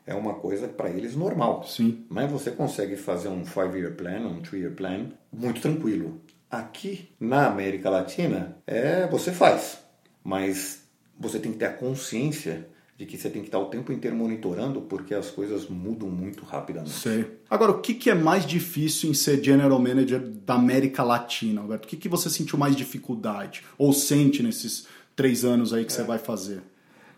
é 0.06 0.14
uma 0.14 0.34
coisa 0.34 0.68
para 0.68 0.90
eles 0.90 1.16
normal. 1.16 1.64
Sim. 1.64 2.04
Mas 2.08 2.30
você 2.30 2.50
consegue 2.50 2.96
fazer 2.96 3.28
um 3.28 3.44
five-year 3.44 3.92
plan, 3.94 4.20
um 4.20 4.40
three-year 4.40 4.72
plan, 4.72 5.06
muito 5.32 5.60
tranquilo. 5.60 6.20
Aqui 6.50 7.10
na 7.18 7.46
América 7.46 7.90
Latina, 7.90 8.56
é 8.66 9.06
você 9.08 9.32
faz, 9.32 9.78
mas 10.22 10.84
você 11.18 11.38
tem 11.38 11.52
que 11.52 11.58
ter 11.58 11.66
a 11.66 11.72
consciência 11.72 12.68
de 12.96 13.04
que 13.04 13.18
você 13.18 13.28
tem 13.28 13.42
que 13.42 13.48
estar 13.48 13.58
o 13.58 13.66
tempo 13.66 13.92
inteiro 13.92 14.16
monitorando 14.16 14.80
porque 14.82 15.14
as 15.14 15.30
coisas 15.30 15.68
mudam 15.68 16.08
muito 16.08 16.44
rapidamente. 16.44 16.94
Sei. 16.94 17.38
Agora, 17.50 17.72
o 17.72 17.80
que, 17.80 18.08
é 18.08 18.14
mais 18.14 18.46
difícil 18.46 19.10
em 19.10 19.14
ser 19.14 19.42
General 19.42 19.78
Manager 19.78 20.20
da 20.20 20.54
América 20.54 21.02
Latina, 21.02 21.60
Alberto? 21.60 21.86
O 21.86 21.88
que, 21.88 21.96
que 21.96 22.08
você 22.08 22.30
sentiu 22.30 22.56
mais 22.56 22.76
dificuldade? 22.76 23.64
Ou 23.76 23.92
sente 23.92 24.42
nesses 24.42 24.86
três 25.16 25.44
anos 25.44 25.72
aí 25.72 25.84
que 25.84 25.92
é. 25.92 25.96
você 25.96 26.04
vai 26.04 26.18
fazer? 26.18 26.62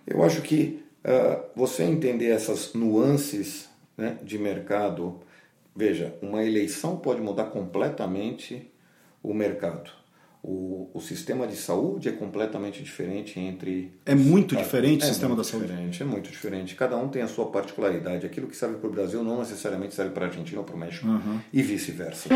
Eu 0.07 0.23
acho 0.23 0.41
que 0.41 0.83
uh, 1.05 1.43
você 1.55 1.83
entender 1.83 2.29
essas 2.29 2.73
nuances 2.73 3.69
né, 3.97 4.19
de 4.23 4.39
mercado... 4.39 5.21
Veja, 5.79 6.15
uma 6.23 6.43
eleição 6.43 6.97
pode 6.97 7.21
mudar 7.21 7.47
completamente 7.47 8.67
o 9.23 9.35
mercado. 9.35 9.91
O, 10.49 10.91
o, 10.95 11.01
sistema 11.01 11.45
de 11.45 11.57
saúde 11.57 12.09
é 12.09 12.13
completamente 12.13 12.81
diferente 12.81 13.41
entre. 13.41 13.93
É 14.07 14.15
muito 14.15 14.55
diferente 14.55 15.03
é 15.03 15.07
o 15.07 15.09
sistema 15.09 15.35
da 15.35 15.43
saúde? 15.43 15.73
É 15.99 16.05
muito 16.05 16.31
diferente. 16.31 16.77
Cada 16.77 16.97
um 16.97 17.09
tem 17.09 17.21
a 17.21 17.27
sua 17.27 17.47
particularidade. 17.47 18.25
Aquilo 18.25 18.47
que 18.47 18.57
serve 18.57 18.77
para 18.77 18.89
o 18.89 18.93
Brasil 18.93 19.25
não 19.25 19.41
necessariamente 19.41 19.93
serve 19.93 20.13
para 20.13 20.27
a 20.27 20.29
Argentina 20.29 20.61
ou 20.61 20.65
para 20.65 20.77
o 20.77 20.79
México. 20.79 21.05
Uhum. 21.05 21.41
E 21.53 21.63
vice-versa. 21.63 22.29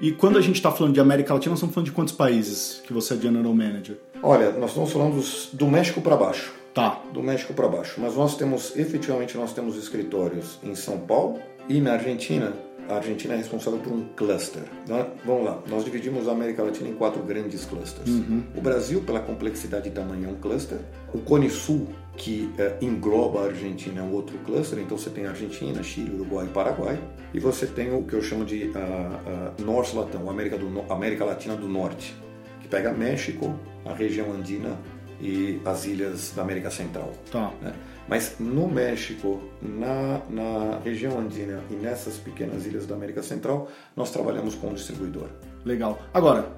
E 0.00 0.12
quando 0.12 0.38
a 0.38 0.40
gente 0.40 0.54
está 0.54 0.70
falando 0.70 0.94
de 0.94 1.00
América 1.00 1.34
Latina, 1.34 1.50
nós 1.50 1.58
estamos 1.58 1.74
falando 1.74 1.86
de 1.86 1.92
quantos 1.92 2.14
países 2.14 2.80
que 2.86 2.92
você 2.92 3.14
é 3.14 3.16
General 3.16 3.52
Manager? 3.52 3.98
Olha, 4.22 4.52
nós 4.52 4.70
estamos 4.70 4.92
falando 4.92 5.20
do 5.54 5.66
México 5.66 6.00
para 6.00 6.16
baixo. 6.16 6.54
Tá. 6.72 7.02
Do 7.12 7.20
México 7.20 7.52
para 7.52 7.66
baixo. 7.66 8.00
Mas 8.00 8.14
nós 8.14 8.36
temos, 8.36 8.76
efetivamente, 8.76 9.36
nós 9.36 9.52
temos 9.52 9.76
escritórios 9.76 10.60
em 10.62 10.76
São 10.76 11.00
Paulo 11.00 11.40
e 11.70 11.80
na 11.80 11.92
Argentina. 11.92 12.52
A 12.88 12.96
Argentina 12.96 13.34
é 13.34 13.36
responsável 13.36 13.78
por 13.78 13.92
um 13.92 14.04
cluster. 14.16 14.64
Então, 14.82 15.06
vamos 15.24 15.44
lá, 15.44 15.62
nós 15.68 15.84
dividimos 15.84 16.26
a 16.26 16.32
América 16.32 16.64
Latina 16.64 16.88
em 16.88 16.94
quatro 16.94 17.22
grandes 17.22 17.64
clusters. 17.64 18.10
Uhum. 18.10 18.42
O 18.56 18.60
Brasil, 18.60 19.00
pela 19.02 19.20
complexidade 19.20 19.88
e 19.88 19.92
tamanho, 19.92 20.28
é 20.28 20.32
um 20.32 20.34
cluster. 20.34 20.78
O 21.14 21.18
Cone 21.18 21.48
Sul, 21.48 21.86
que 22.16 22.52
eh, 22.58 22.78
engloba 22.80 23.42
a 23.42 23.44
Argentina, 23.44 24.00
é 24.00 24.02
um 24.02 24.12
outro 24.12 24.36
cluster. 24.38 24.76
Então 24.80 24.98
você 24.98 25.08
tem 25.08 25.24
Argentina, 25.26 25.80
Chile, 25.84 26.16
Uruguai 26.16 26.46
e 26.46 26.48
Paraguai. 26.48 27.00
E 27.32 27.38
você 27.38 27.64
tem 27.64 27.94
o 27.94 28.02
que 28.02 28.14
eu 28.14 28.22
chamo 28.22 28.44
de 28.44 28.64
uh, 28.64 28.70
uh, 28.70 29.64
Norte 29.64 29.94
Latão, 29.94 30.28
América, 30.28 30.58
do, 30.58 30.92
América 30.92 31.24
Latina 31.24 31.54
do 31.54 31.68
Norte, 31.68 32.12
que 32.60 32.66
pega 32.66 32.92
México, 32.92 33.54
a 33.84 33.94
região 33.94 34.32
andina 34.32 34.76
e 35.20 35.60
as 35.64 35.84
ilhas 35.84 36.32
da 36.34 36.42
América 36.42 36.70
Central. 36.70 37.12
Tá. 37.30 37.52
Né? 37.60 37.72
Mas 38.08 38.36
no 38.40 38.66
México, 38.66 39.40
na, 39.62 40.20
na 40.28 40.78
região 40.84 41.18
andina 41.18 41.62
e 41.70 41.74
nessas 41.74 42.16
pequenas 42.16 42.66
ilhas 42.66 42.86
da 42.86 42.94
América 42.94 43.22
Central, 43.22 43.68
nós 43.94 44.10
trabalhamos 44.10 44.54
com 44.54 44.68
um 44.68 44.74
distribuidor. 44.74 45.28
Legal. 45.64 46.00
Agora, 46.12 46.50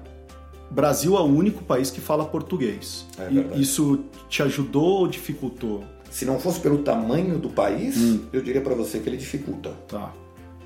Brasil 0.71 1.15
é 1.15 1.19
o 1.19 1.25
único 1.25 1.63
país 1.63 1.91
que 1.91 2.01
fala 2.01 2.25
português. 2.25 3.05
É 3.19 3.29
E 3.29 3.33
verdade. 3.35 3.61
isso 3.61 4.05
te 4.27 4.41
ajudou 4.41 5.01
ou 5.01 5.07
dificultou? 5.07 5.83
Se 6.09 6.25
não 6.25 6.39
fosse 6.39 6.59
pelo 6.59 6.79
tamanho 6.79 7.37
do 7.37 7.49
país, 7.49 8.19
eu 8.31 8.41
diria 8.41 8.61
para 8.61 8.73
você 8.73 8.99
que 8.99 9.09
ele 9.09 9.17
dificulta, 9.17 9.71
Tá. 9.87 10.11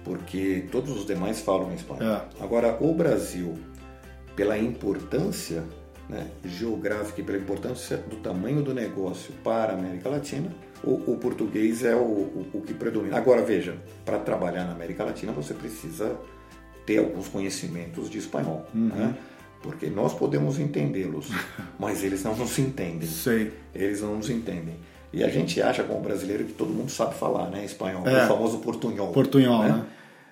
porque 0.03 0.65
todos 0.71 0.95
os 0.97 1.05
demais 1.05 1.41
falam 1.41 1.73
espanhol. 1.73 2.03
É. 2.15 2.21
Agora, 2.39 2.77
o 2.79 2.93
Brasil, 2.93 3.57
pela 4.35 4.57
importância 4.57 5.63
né, 6.09 6.27
geográfica 6.45 7.21
e 7.21 7.23
pela 7.23 7.37
importância 7.37 7.97
do 7.97 8.17
tamanho 8.17 8.61
do 8.61 8.73
negócio 8.73 9.33
para 9.43 9.73
a 9.73 9.75
América 9.75 10.09
Latina, 10.09 10.49
o, 10.83 11.11
o 11.11 11.17
português 11.17 11.83
é 11.83 11.95
o, 11.95 11.99
o, 11.99 12.45
o 12.53 12.61
que 12.61 12.73
predomina. 12.73 13.17
Agora, 13.17 13.41
veja, 13.41 13.75
para 14.05 14.19
trabalhar 14.19 14.65
na 14.65 14.71
América 14.71 15.03
Latina 15.03 15.31
você 15.31 15.53
precisa 15.53 16.15
ter 16.85 16.99
alguns 16.99 17.27
conhecimentos 17.27 18.09
de 18.09 18.17
espanhol, 18.17 18.65
né? 18.73 19.15
porque 19.61 19.87
nós 19.87 20.13
podemos 20.13 20.57
entendê-los, 20.59 21.27
mas 21.77 22.03
eles 22.03 22.23
não 22.23 22.35
nos 22.35 22.57
entendem. 22.57 23.07
Sei. 23.09 23.51
Eles 23.75 24.01
não 24.01 24.15
nos 24.15 24.29
entendem. 24.29 24.75
E 25.11 25.23
a 25.23 25.29
gente 25.29 25.61
acha, 25.61 25.83
como 25.83 25.99
brasileiro, 26.01 26.43
que 26.45 26.53
todo 26.53 26.69
mundo 26.69 26.91
sabe 26.91 27.15
falar 27.15 27.49
né, 27.49 27.65
espanhol, 27.65 28.07
É. 28.07 28.25
o 28.25 28.27
famoso 28.27 28.59
portunhol. 28.59 29.11
Portunhol, 29.11 29.63
né? 29.63 29.85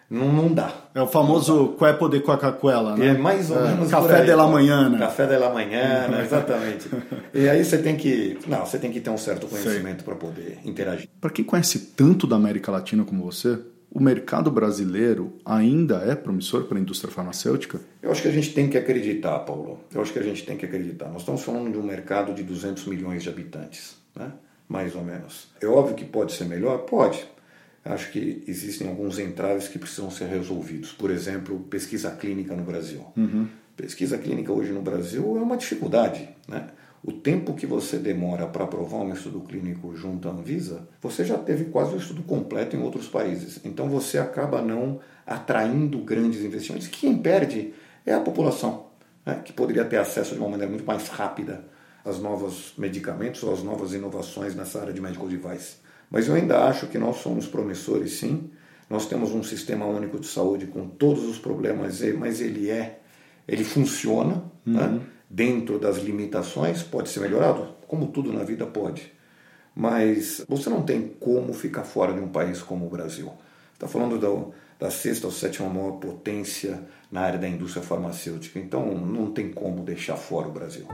Não, 0.10 0.32
não 0.32 0.54
dá. 0.54 0.72
É 0.94 1.02
o 1.02 1.08
famoso 1.08 1.70
qual 1.78 1.90
é 1.90 1.94
poder 1.94 2.22
com 2.22 2.32
a 2.32 2.38
cacuela, 2.38 2.96
né? 2.96 3.08
É 3.08 3.14
mais 3.18 3.50
ou 3.50 3.58
É, 3.58 3.70
menos 3.70 3.90
Café 3.90 4.20
aí. 4.20 4.26
de 4.26 4.36
la 4.36 4.48
manhã, 4.48 4.90
né? 4.90 5.00
Café 5.00 5.26
de 5.26 5.38
la 5.38 5.50
manhã, 5.50 6.08
né? 6.08 6.22
exatamente. 6.24 6.90
e 7.34 7.50
aí 7.50 7.64
você 7.66 7.78
tem 7.80 7.96
que, 7.96 8.38
não, 8.48 8.66
você 8.66 8.78
tem 8.78 8.92
que 8.92 9.00
ter 9.00 9.10
um 9.10 9.18
certo 9.18 9.48
conhecimento 9.48 10.04
para 10.04 10.16
poder 10.16 10.60
interagir. 10.64 11.10
Para 11.20 11.32
quem 11.32 11.44
conhece 11.44 11.80
tanto 11.96 12.28
da 12.28 12.36
América 12.36 12.72
Latina 12.72 13.04
como 13.04 13.24
você, 13.24 13.58
o 13.92 14.00
mercado 14.00 14.52
brasileiro 14.52 15.34
ainda 15.44 16.04
é 16.06 16.14
promissor 16.16 16.66
para 16.66 16.78
a 16.78 16.82
indústria 16.82 17.12
farmacêutica? 17.12 17.80
Eu 18.02 18.12
acho 18.12 18.22
que 18.22 18.28
a 18.28 18.32
gente 18.32 18.54
tem 18.54 18.70
que 18.70 18.78
acreditar, 18.78 19.40
Paulo. 19.40 19.80
Eu 19.94 20.02
acho 20.02 20.14
que 20.14 20.20
a 20.20 20.24
gente 20.24 20.46
tem 20.46 20.56
que 20.56 20.66
acreditar. 20.66 21.08
Nós 21.10 21.22
estamos 21.22 21.42
falando 21.44 21.72
de 21.72 21.78
um 21.80 21.84
mercado 21.84 22.34
de 22.34 22.44
200 22.44 22.86
milhões 22.86 23.24
de 23.24 23.30
habitantes, 23.30 23.96
né? 24.16 24.32
mais 24.68 24.96
ou 24.96 25.04
menos. 25.04 25.48
É 25.62 25.66
óbvio 25.68 25.96
que 25.96 26.06
pode 26.06 26.34
ser 26.34 26.46
melhor? 26.46 26.80
Pode. 26.80 27.24
Acho 27.86 28.12
que 28.12 28.44
existem 28.48 28.88
alguns 28.88 29.20
entraves 29.20 29.68
que 29.68 29.78
precisam 29.78 30.10
ser 30.10 30.26
resolvidos. 30.26 30.92
Por 30.92 31.12
exemplo, 31.12 31.60
pesquisa 31.70 32.10
clínica 32.10 32.56
no 32.56 32.64
Brasil. 32.64 33.06
Pesquisa 33.78 34.18
clínica 34.18 34.52
hoje 34.52 34.72
no 34.72 34.82
Brasil 34.82 35.38
é 35.38 35.42
uma 35.42 35.56
dificuldade. 35.56 36.28
Né? 36.48 36.68
O 37.04 37.12
tempo 37.12 37.54
que 37.54 37.68
você 37.68 38.00
demora 38.00 38.48
para 38.48 38.64
aprovar 38.64 38.98
um 38.98 39.14
estudo 39.14 39.40
clínico 39.42 39.96
junto 39.96 40.28
à 40.28 40.32
Anvisa, 40.32 40.88
você 41.00 41.24
já 41.24 41.38
teve 41.38 41.66
quase 41.66 41.94
o 41.94 41.98
estudo 41.98 42.24
completo 42.24 42.76
em 42.76 42.82
outros 42.82 43.08
países. 43.08 43.60
Então 43.64 43.88
você 43.88 44.18
acaba 44.18 44.64
não 44.64 45.00
atraindo 45.24 46.00
grandes 46.00 46.42
investimentos. 46.42 46.88
Quem 46.88 47.16
perde 47.16 47.72
é 48.04 48.14
a 48.16 48.20
população, 48.20 48.88
né? 49.24 49.42
que 49.46 49.54
poderia 49.54 49.86
ter 49.86 49.98
acesso 49.98 50.34
de 50.34 50.40
uma 50.40 50.50
maneira 50.50 50.72
muito 50.72 50.86
mais 50.86 51.08
rápida 51.08 51.64
aos 52.04 52.20
novos 52.20 52.74
medicamentos 52.78 53.44
ou 53.44 53.54
às 53.54 53.62
novas 53.62 53.94
inovações 53.94 54.56
nessa 54.56 54.82
área 54.82 54.94
de 54.94 55.02
medical 55.02 55.28
device. 55.28 55.85
Mas 56.10 56.28
eu 56.28 56.36
ainda 56.36 56.66
acho 56.66 56.88
que 56.88 56.98
nós 56.98 57.18
somos 57.18 57.48
promissores, 57.48 58.14
sim. 58.14 58.50
Nós 58.90 59.08
temos 59.08 59.32
um 59.32 59.44
sistema 59.44 59.86
único 59.86 60.20
de 60.20 60.28
saúde 60.28 60.68
com 60.68 60.88
todos 60.88 61.24
os 61.26 61.40
problemas, 61.40 62.02
mas 62.18 62.40
ele 62.40 62.70
é, 62.70 63.00
ele 63.48 63.64
funciona 63.64 64.44
né? 64.66 65.02
dentro 65.30 65.80
das 65.80 65.98
limitações. 65.98 66.84
Pode 66.84 67.10
ser 67.10 67.22
melhorado, 67.22 67.76
como 67.88 68.08
tudo 68.08 68.32
na 68.32 68.44
vida 68.44 68.66
pode. 68.66 69.12
Mas 69.76 70.46
você 70.48 70.70
não 70.70 70.84
tem 70.84 71.08
como 71.20 71.54
ficar 71.54 71.84
fora 71.84 72.14
de 72.14 72.20
um 72.20 72.30
país 72.30 72.62
como 72.62 72.86
o 72.86 72.90
Brasil. 72.90 73.32
Está 73.74 73.88
falando 73.88 74.18
do, 74.18 74.54
da 74.80 74.90
sexta 74.90 75.28
ou 75.28 75.34
sétima 75.34 75.68
maior 75.68 75.94
potência 75.94 76.82
na 77.12 77.22
área 77.22 77.40
da 77.40 77.48
indústria 77.48 77.84
farmacêutica. 77.84 78.58
Então 78.60 78.96
não 78.96 79.32
tem 79.32 79.52
como 79.52 79.84
deixar 79.84 80.16
fora 80.16 80.48
o 80.48 80.52
Brasil. 80.52 80.88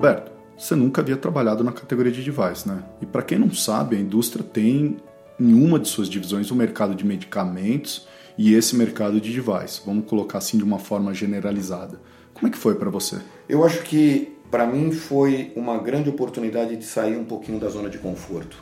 Roberto, 0.00 0.32
você 0.56 0.74
nunca 0.74 1.02
havia 1.02 1.14
trabalhado 1.14 1.62
na 1.62 1.72
categoria 1.72 2.10
de 2.10 2.22
device, 2.22 2.66
né? 2.66 2.82
E 3.02 3.04
para 3.06 3.20
quem 3.20 3.38
não 3.38 3.52
sabe, 3.52 3.96
a 3.96 4.00
indústria 4.00 4.42
tem 4.42 4.96
em 5.38 5.52
uma 5.52 5.78
de 5.78 5.88
suas 5.88 6.08
divisões 6.08 6.50
o 6.50 6.54
mercado 6.54 6.94
de 6.94 7.04
medicamentos 7.04 8.08
e 8.38 8.54
esse 8.54 8.74
mercado 8.74 9.20
de 9.20 9.30
device. 9.30 9.82
Vamos 9.84 10.06
colocar 10.06 10.38
assim 10.38 10.56
de 10.56 10.64
uma 10.64 10.78
forma 10.78 11.12
generalizada. 11.12 12.00
Como 12.32 12.46
é 12.46 12.50
que 12.50 12.56
foi 12.56 12.76
para 12.76 12.88
você? 12.88 13.18
Eu 13.46 13.62
acho 13.62 13.82
que 13.82 14.34
para 14.50 14.66
mim 14.66 14.90
foi 14.90 15.52
uma 15.54 15.76
grande 15.76 16.08
oportunidade 16.08 16.76
de 16.78 16.84
sair 16.86 17.18
um 17.18 17.24
pouquinho 17.24 17.60
da 17.60 17.68
zona 17.68 17.90
de 17.90 17.98
conforto. 17.98 18.56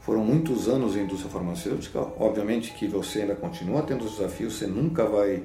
Foram 0.00 0.24
muitos 0.24 0.68
anos 0.68 0.96
em 0.96 1.04
indústria 1.04 1.30
farmacêutica. 1.30 2.00
Obviamente 2.18 2.72
que 2.72 2.88
você 2.88 3.20
ainda 3.20 3.36
continua 3.36 3.82
tendo 3.82 4.04
os 4.04 4.16
desafios, 4.16 4.54
você 4.54 4.66
nunca 4.66 5.04
vai 5.04 5.44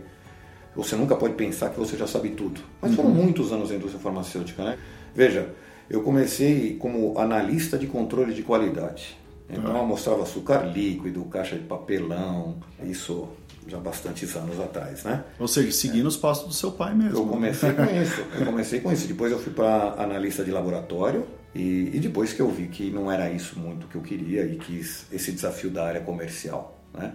você 0.76 0.96
nunca 0.96 1.16
pode 1.16 1.34
pensar 1.34 1.70
que 1.70 1.80
você 1.80 1.98
já 1.98 2.08
sabe 2.08 2.30
tudo. 2.30 2.62
Mas 2.82 2.96
foram 2.96 3.10
muitos 3.10 3.52
anos 3.52 3.72
em 3.72 3.76
indústria 3.76 4.00
farmacêutica, 4.00 4.64
né? 4.64 4.78
Veja, 5.20 5.50
eu 5.90 6.02
comecei 6.02 6.78
como 6.78 7.20
analista 7.20 7.78
de 7.78 7.88
controle 7.88 8.34
de 8.34 8.42
qualidade. 8.42 9.18
Então 9.50 9.76
eu 9.76 9.86
mostrava 9.86 10.24
açúcar 10.24 10.64
líquido, 10.64 11.26
caixa 11.26 11.58
de 11.58 11.64
papelão, 11.66 12.56
isso 12.86 13.28
já 13.68 13.78
bastantes 13.80 14.34
anos 14.38 14.58
atrás, 14.62 15.04
né? 15.04 15.26
Ou 15.38 15.46
seja, 15.46 15.74
seguindo 15.74 16.06
os 16.06 16.16
passos 16.16 16.48
do 16.48 16.54
seu 16.54 16.72
pai 16.72 16.96
mesmo. 16.96 17.18
Eu 17.18 17.26
comecei 17.26 17.74
com 17.74 17.84
isso. 17.84 18.22
Eu 18.40 18.46
comecei 18.46 18.80
com 18.80 18.94
isso. 18.94 19.08
Depois 19.10 19.30
eu 19.30 19.40
fui 19.40 19.52
para 19.52 20.02
analista 20.02 20.42
de 20.42 20.52
laboratório 20.52 21.28
e, 21.54 21.92
e, 21.94 22.00
depois 22.00 22.32
que 22.32 22.42
eu 22.42 22.50
vi 22.50 22.70
que 22.70 22.90
não 22.90 23.12
era 23.12 23.30
isso 23.30 23.60
muito 23.60 23.88
que 23.88 23.96
eu 23.96 24.02
queria 24.02 24.46
e 24.46 24.56
quis 24.56 25.06
esse 25.12 25.34
desafio 25.34 25.70
da 25.70 25.86
área 25.86 26.00
comercial, 26.00 26.82
né? 26.94 27.12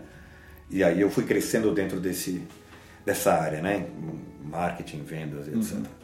E 0.70 0.84
aí 0.84 1.00
eu 1.00 1.08
fui 1.08 1.24
crescendo 1.24 1.72
dentro 1.72 1.98
desse 1.98 2.42
dessa 3.06 3.32
área, 3.32 3.62
né? 3.62 3.86
Marketing, 4.44 5.02
vendas, 5.04 5.48
etc. 5.48 5.78
Uhum. 5.78 6.03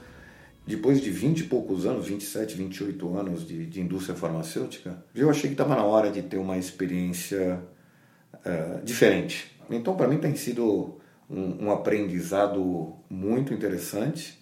Depois 0.71 1.01
de 1.01 1.11
20 1.11 1.41
e 1.41 1.45
poucos 1.45 1.85
anos, 1.85 2.07
27, 2.07 2.55
28 2.57 3.17
anos 3.17 3.45
de, 3.45 3.67
de 3.67 3.81
indústria 3.81 4.15
farmacêutica, 4.15 5.05
eu 5.13 5.29
achei 5.29 5.51
que 5.51 5.55
estava 5.55 5.75
na 5.75 5.83
hora 5.83 6.13
de 6.13 6.23
ter 6.23 6.37
uma 6.37 6.57
experiência 6.57 7.61
uh, 8.35 8.85
diferente. 8.85 9.51
Então, 9.69 9.97
para 9.97 10.07
mim, 10.07 10.19
tem 10.19 10.37
sido 10.37 11.01
um, 11.29 11.65
um, 11.65 11.71
aprendizado 11.73 12.95
muito 13.11 13.53
interessante 13.53 14.41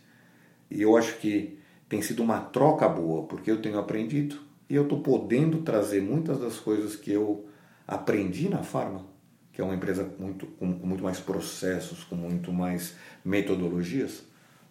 e 0.70 0.82
eu 0.82 0.98
acho 0.98 1.16
que 1.16 1.58
tem 1.88 2.02
sido 2.02 2.22
uma 2.22 2.40
troca 2.40 2.86
boa, 2.86 3.22
porque 3.26 3.50
eu 3.50 3.62
tenho 3.62 3.78
aprendido 3.78 4.38
e 4.68 4.74
eu 4.74 4.82
estou 4.82 5.00
podendo 5.00 5.62
trazer 5.62 6.02
muitas 6.02 6.38
das 6.38 6.58
coisas 6.58 6.94
que 6.94 7.10
eu 7.10 7.46
aprendi 7.86 8.50
na 8.50 8.62
Farma, 8.62 9.06
que 9.50 9.62
é 9.62 9.64
uma 9.64 9.74
empresa 9.74 10.06
muito, 10.18 10.46
com, 10.46 10.78
com 10.78 10.86
muito 10.86 11.02
mais 11.02 11.18
processos, 11.18 12.04
com 12.04 12.16
muito 12.16 12.52
mais 12.52 12.96
metodologias, 13.24 14.27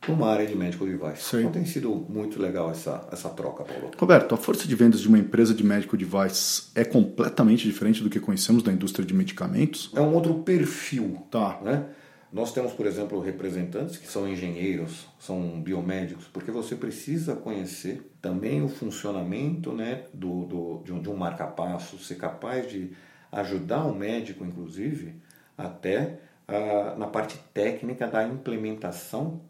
uma 0.07 0.29
área 0.29 0.45
de 0.45 0.55
medical 0.55 0.87
device. 0.87 1.23
Sim. 1.23 1.39
Então 1.39 1.51
tem 1.51 1.65
sido 1.65 1.93
muito 2.09 2.41
legal 2.41 2.71
essa, 2.71 3.07
essa 3.11 3.29
troca, 3.29 3.63
Paulo. 3.63 3.91
Roberto, 3.97 4.33
a 4.33 4.37
força 4.37 4.67
de 4.67 4.75
vendas 4.75 5.01
de 5.01 5.07
uma 5.07 5.17
empresa 5.17 5.53
de 5.53 5.63
medical 5.63 5.97
device 5.97 6.63
é 6.75 6.83
completamente 6.83 7.63
diferente 7.63 8.03
do 8.03 8.09
que 8.09 8.19
conhecemos 8.19 8.63
da 8.63 8.71
indústria 8.71 9.05
de 9.05 9.13
medicamentos? 9.13 9.91
É 9.95 10.01
um 10.01 10.13
outro 10.13 10.35
perfil. 10.35 11.25
Tá. 11.29 11.59
Né? 11.61 11.85
Nós 12.31 12.51
temos, 12.51 12.73
por 12.73 12.85
exemplo, 12.85 13.19
representantes 13.19 13.97
que 13.97 14.07
são 14.07 14.27
engenheiros, 14.27 15.07
são 15.19 15.61
biomédicos, 15.61 16.25
porque 16.25 16.51
você 16.51 16.75
precisa 16.75 17.35
conhecer 17.35 18.11
também 18.21 18.61
o 18.61 18.67
funcionamento 18.67 19.71
né, 19.71 20.03
do, 20.13 20.45
do, 20.45 20.83
de 20.83 20.93
um, 20.93 21.01
de 21.01 21.09
um 21.09 21.15
marca-passo, 21.15 21.97
ser 21.97 22.15
capaz 22.15 22.69
de 22.69 22.91
ajudar 23.31 23.85
o 23.85 23.95
médico, 23.95 24.45
inclusive, 24.45 25.15
até 25.57 26.19
uh, 26.47 26.97
na 26.99 27.07
parte 27.07 27.37
técnica 27.53 28.07
da 28.07 28.25
implementação 28.27 29.41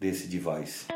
desse 0.00 0.26
device. 0.26 0.86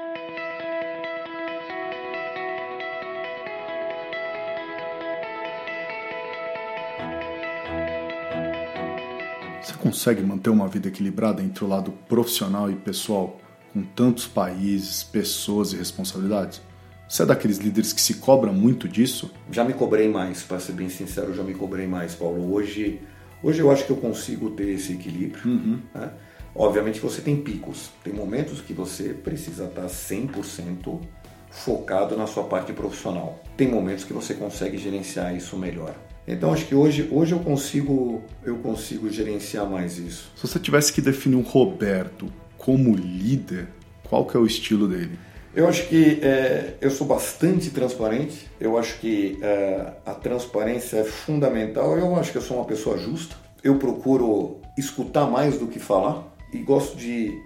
Você 9.62 9.74
consegue 9.74 10.22
manter 10.22 10.48
uma 10.48 10.66
vida 10.66 10.88
equilibrada 10.88 11.42
entre 11.42 11.64
o 11.64 11.68
lado 11.68 11.92
profissional 12.08 12.70
e 12.70 12.74
pessoal, 12.74 13.38
com 13.72 13.82
tantos 13.82 14.26
países, 14.26 15.04
pessoas 15.04 15.72
e 15.74 15.76
responsabilidades? 15.76 16.62
Você 17.06 17.22
é 17.22 17.26
daqueles 17.26 17.58
líderes 17.58 17.92
que 17.92 18.00
se 18.00 18.14
cobra 18.14 18.50
muito 18.50 18.88
disso? 18.88 19.30
Já 19.52 19.62
me 19.62 19.74
cobrei 19.74 20.08
mais, 20.08 20.42
para 20.42 20.58
ser 20.58 20.72
bem 20.72 20.88
sincero, 20.88 21.34
já 21.34 21.42
me 21.42 21.52
cobrei 21.52 21.86
mais, 21.86 22.14
Paulo. 22.14 22.52
Hoje, 22.52 23.00
hoje 23.42 23.60
eu 23.60 23.70
acho 23.70 23.84
que 23.84 23.90
eu 23.90 23.96
consigo 23.96 24.50
ter 24.50 24.70
esse 24.70 24.94
equilíbrio. 24.94 25.46
Uhum. 25.46 25.80
Né? 25.94 26.10
Obviamente 26.54 27.00
você 27.00 27.20
tem 27.20 27.36
picos, 27.36 27.90
tem 28.04 28.12
momentos 28.12 28.60
que 28.60 28.72
você 28.72 29.08
precisa 29.08 29.64
estar 29.64 29.86
100% 29.86 31.00
focado 31.50 32.16
na 32.16 32.26
sua 32.26 32.44
parte 32.44 32.72
profissional. 32.72 33.42
Tem 33.56 33.68
momentos 33.68 34.04
que 34.04 34.12
você 34.12 34.34
consegue 34.34 34.78
gerenciar 34.78 35.34
isso 35.34 35.56
melhor. 35.56 35.94
Então 36.26 36.52
acho 36.52 36.66
que 36.66 36.74
hoje, 36.74 37.08
hoje 37.10 37.32
eu 37.32 37.40
consigo 37.40 38.22
eu 38.44 38.56
consigo 38.58 39.10
gerenciar 39.10 39.68
mais 39.68 39.98
isso. 39.98 40.30
Se 40.36 40.46
você 40.46 40.58
tivesse 40.58 40.92
que 40.92 41.00
definir 41.00 41.36
um 41.36 41.42
Roberto 41.42 42.32
como 42.56 42.94
líder, 42.94 43.68
qual 44.04 44.24
que 44.24 44.36
é 44.36 44.40
o 44.40 44.46
estilo 44.46 44.86
dele? 44.88 45.18
Eu 45.54 45.68
acho 45.68 45.88
que 45.88 46.18
é, 46.22 46.74
eu 46.80 46.90
sou 46.90 47.06
bastante 47.06 47.70
transparente. 47.70 48.48
Eu 48.60 48.78
acho 48.78 48.98
que 48.98 49.38
é, 49.42 49.92
a 50.04 50.14
transparência 50.14 50.98
é 50.98 51.04
fundamental. 51.04 51.96
Eu 51.96 52.16
acho 52.16 52.32
que 52.32 52.38
eu 52.38 52.42
sou 52.42 52.56
uma 52.56 52.66
pessoa 52.66 52.98
justa. 52.98 53.36
Eu 53.62 53.76
procuro 53.76 54.60
escutar 54.76 55.26
mais 55.26 55.58
do 55.58 55.68
que 55.68 55.78
falar 55.78 56.33
e 56.54 56.58
gosto 56.58 56.96
de 56.96 57.42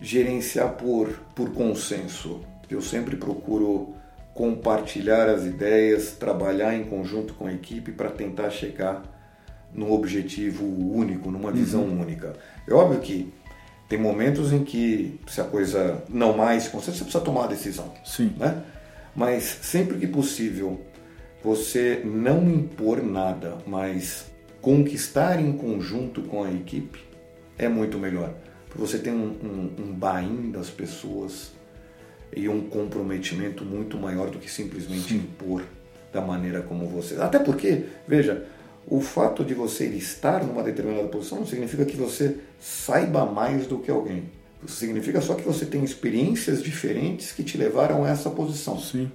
gerenciar 0.00 0.74
por, 0.74 1.08
por 1.34 1.50
consenso. 1.52 2.42
Eu 2.70 2.82
sempre 2.82 3.16
procuro 3.16 3.94
compartilhar 4.34 5.28
as 5.28 5.44
ideias, 5.44 6.12
trabalhar 6.12 6.74
em 6.74 6.84
conjunto 6.84 7.34
com 7.34 7.46
a 7.46 7.52
equipe 7.52 7.90
para 7.90 8.10
tentar 8.10 8.50
chegar 8.50 9.02
num 9.72 9.90
objetivo 9.90 10.64
único, 10.64 11.30
numa 11.30 11.50
visão 11.50 11.82
uhum. 11.82 12.02
única. 12.02 12.34
É 12.68 12.72
óbvio 12.72 13.00
que 13.00 13.32
tem 13.88 13.98
momentos 13.98 14.52
em 14.52 14.62
que 14.62 15.18
se 15.26 15.40
a 15.40 15.44
coisa 15.44 16.04
não 16.08 16.36
mais 16.36 16.68
você 16.68 16.92
precisa 16.92 17.20
tomar 17.20 17.44
a 17.44 17.48
decisão. 17.48 17.92
Sim. 18.04 18.32
Né? 18.38 18.62
Mas 19.16 19.42
sempre 19.62 19.98
que 19.98 20.06
possível, 20.06 20.80
você 21.42 22.02
não 22.04 22.48
impor 22.48 23.02
nada, 23.02 23.58
mas 23.66 24.26
conquistar 24.60 25.40
em 25.40 25.52
conjunto 25.52 26.22
com 26.22 26.44
a 26.44 26.52
equipe 26.52 27.00
é 27.58 27.68
muito 27.68 27.98
melhor. 27.98 28.34
Você 28.74 28.98
tem 28.98 29.12
um, 29.12 29.36
um, 29.42 29.82
um 29.82 29.92
buy-in 29.92 30.50
das 30.50 30.70
pessoas 30.70 31.52
e 32.34 32.48
um 32.48 32.68
comprometimento 32.68 33.64
muito 33.64 33.96
maior 33.96 34.30
do 34.30 34.38
que 34.38 34.50
simplesmente 34.50 35.08
Sim. 35.08 35.16
impor 35.16 35.62
da 36.12 36.20
maneira 36.20 36.62
como 36.62 36.86
você. 36.86 37.16
Até 37.16 37.38
porque, 37.38 37.86
veja, 38.06 38.46
o 38.86 39.00
fato 39.00 39.44
de 39.44 39.54
você 39.54 39.86
estar 39.86 40.44
numa 40.44 40.62
determinada 40.62 41.08
posição 41.08 41.38
não 41.38 41.46
significa 41.46 41.84
que 41.84 41.96
você 41.96 42.36
saiba 42.58 43.24
mais 43.26 43.66
do 43.66 43.78
que 43.78 43.90
alguém. 43.90 44.24
Significa 44.66 45.20
só 45.20 45.34
que 45.34 45.42
você 45.42 45.64
tem 45.64 45.82
experiências 45.82 46.62
diferentes 46.62 47.32
que 47.32 47.42
te 47.42 47.56
levaram 47.56 48.04
a 48.04 48.10
essa 48.10 48.30
posição. 48.30 48.78
Sim. 48.78 49.10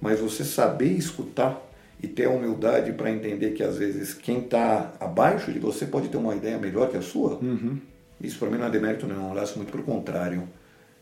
Mas 0.00 0.20
você 0.20 0.44
saber 0.44 0.92
escutar 0.92 1.60
e 2.02 2.08
ter 2.08 2.26
a 2.26 2.30
humildade 2.30 2.92
para 2.92 3.10
entender 3.10 3.52
que 3.52 3.62
às 3.62 3.78
vezes 3.78 4.12
quem 4.12 4.40
está 4.40 4.92
abaixo 4.98 5.52
de 5.52 5.58
você 5.58 5.86
pode 5.86 6.08
ter 6.08 6.16
uma 6.16 6.34
ideia 6.34 6.58
melhor 6.58 6.90
que 6.90 6.96
a 6.96 7.02
sua, 7.02 7.38
uhum. 7.40 7.78
Isso 8.22 8.38
para 8.38 8.48
mim 8.48 8.58
não 8.58 8.66
é 8.66 8.70
demérito 8.70 9.06
não, 9.06 9.30
aliás, 9.30 9.54
muito 9.56 9.72
pelo 9.72 9.82
contrário. 9.82 10.48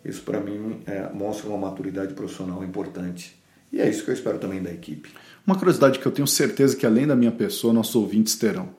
Isso 0.04 0.22
para 0.22 0.40
mim 0.40 0.80
é, 0.86 1.08
mostra 1.12 1.48
uma 1.48 1.58
maturidade 1.58 2.14
profissional 2.14 2.64
importante. 2.64 3.38
E 3.72 3.80
é 3.80 3.88
isso 3.88 4.04
que 4.04 4.10
eu 4.10 4.14
espero 4.14 4.38
também 4.38 4.62
da 4.62 4.70
equipe. 4.70 5.10
Uma 5.46 5.56
curiosidade 5.56 5.98
que 5.98 6.06
eu 6.06 6.12
tenho 6.12 6.26
certeza 6.26 6.76
que 6.76 6.86
além 6.86 7.06
da 7.06 7.14
minha 7.14 7.30
pessoa, 7.30 7.72
nossos 7.72 7.94
ouvintes 7.94 8.36
terão. 8.36 8.70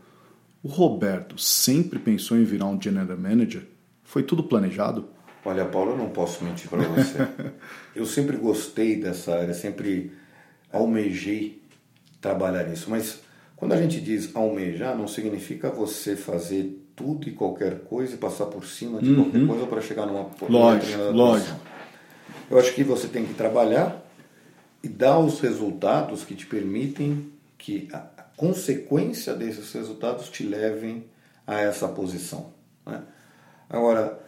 O 0.63 0.67
Roberto 0.67 1.38
sempre 1.39 2.00
pensou 2.00 2.38
em 2.38 2.43
virar 2.43 2.65
um 2.65 2.81
general 2.81 3.17
manager? 3.17 3.63
Foi 4.03 4.24
tudo 4.24 4.44
planejado? 4.44 5.07
Olha, 5.46 5.66
Paulo, 5.66 5.92
eu 5.92 5.98
não 5.98 6.09
posso 6.09 6.44
mentir 6.44 6.70
para 6.70 6.83
você. 6.83 7.27
eu 7.96 8.05
sempre 8.05 8.37
gostei 8.37 9.00
dessa 9.00 9.35
área, 9.35 9.53
sempre 9.53 10.11
almejei 10.72 11.61
trabalhar 12.20 12.68
nisso. 12.68 12.89
Mas 12.89 13.22
quando 13.55 13.74
a 13.74 13.77
gente 13.77 14.01
diz 14.01 14.35
almejar, 14.35 14.96
não 14.98 15.07
significa 15.07 15.70
você 15.70 16.16
fazer 16.16 16.80
tudo 17.01 17.27
e 17.27 17.31
qualquer 17.31 17.79
coisa 17.79 18.14
e 18.14 18.18
passar 18.18 18.46
por 18.46 18.66
cima 18.66 19.01
de 19.01 19.09
uhum. 19.09 19.24
qualquer 19.24 19.48
coisa 19.48 19.66
para 19.66 19.81
chegar 19.81 20.05
numa 20.05 20.29
lógico, 20.48 21.03
lógico. 21.11 21.59
Eu 22.50 22.59
acho 22.59 22.74
que 22.74 22.83
você 22.83 23.07
tem 23.07 23.25
que 23.25 23.33
trabalhar 23.33 24.05
e 24.83 24.87
dar 24.87 25.20
os 25.20 25.40
resultados 25.40 26.24
que 26.24 26.35
te 26.35 26.46
permitem 26.46 27.31
que 27.57 27.87
a 27.92 28.00
consequência 28.35 29.33
desses 29.33 29.72
resultados 29.74 30.29
te 30.29 30.44
levem 30.44 31.05
a 31.46 31.59
essa 31.59 31.87
posição. 31.87 32.53
Né? 32.85 33.01
Agora, 33.70 34.20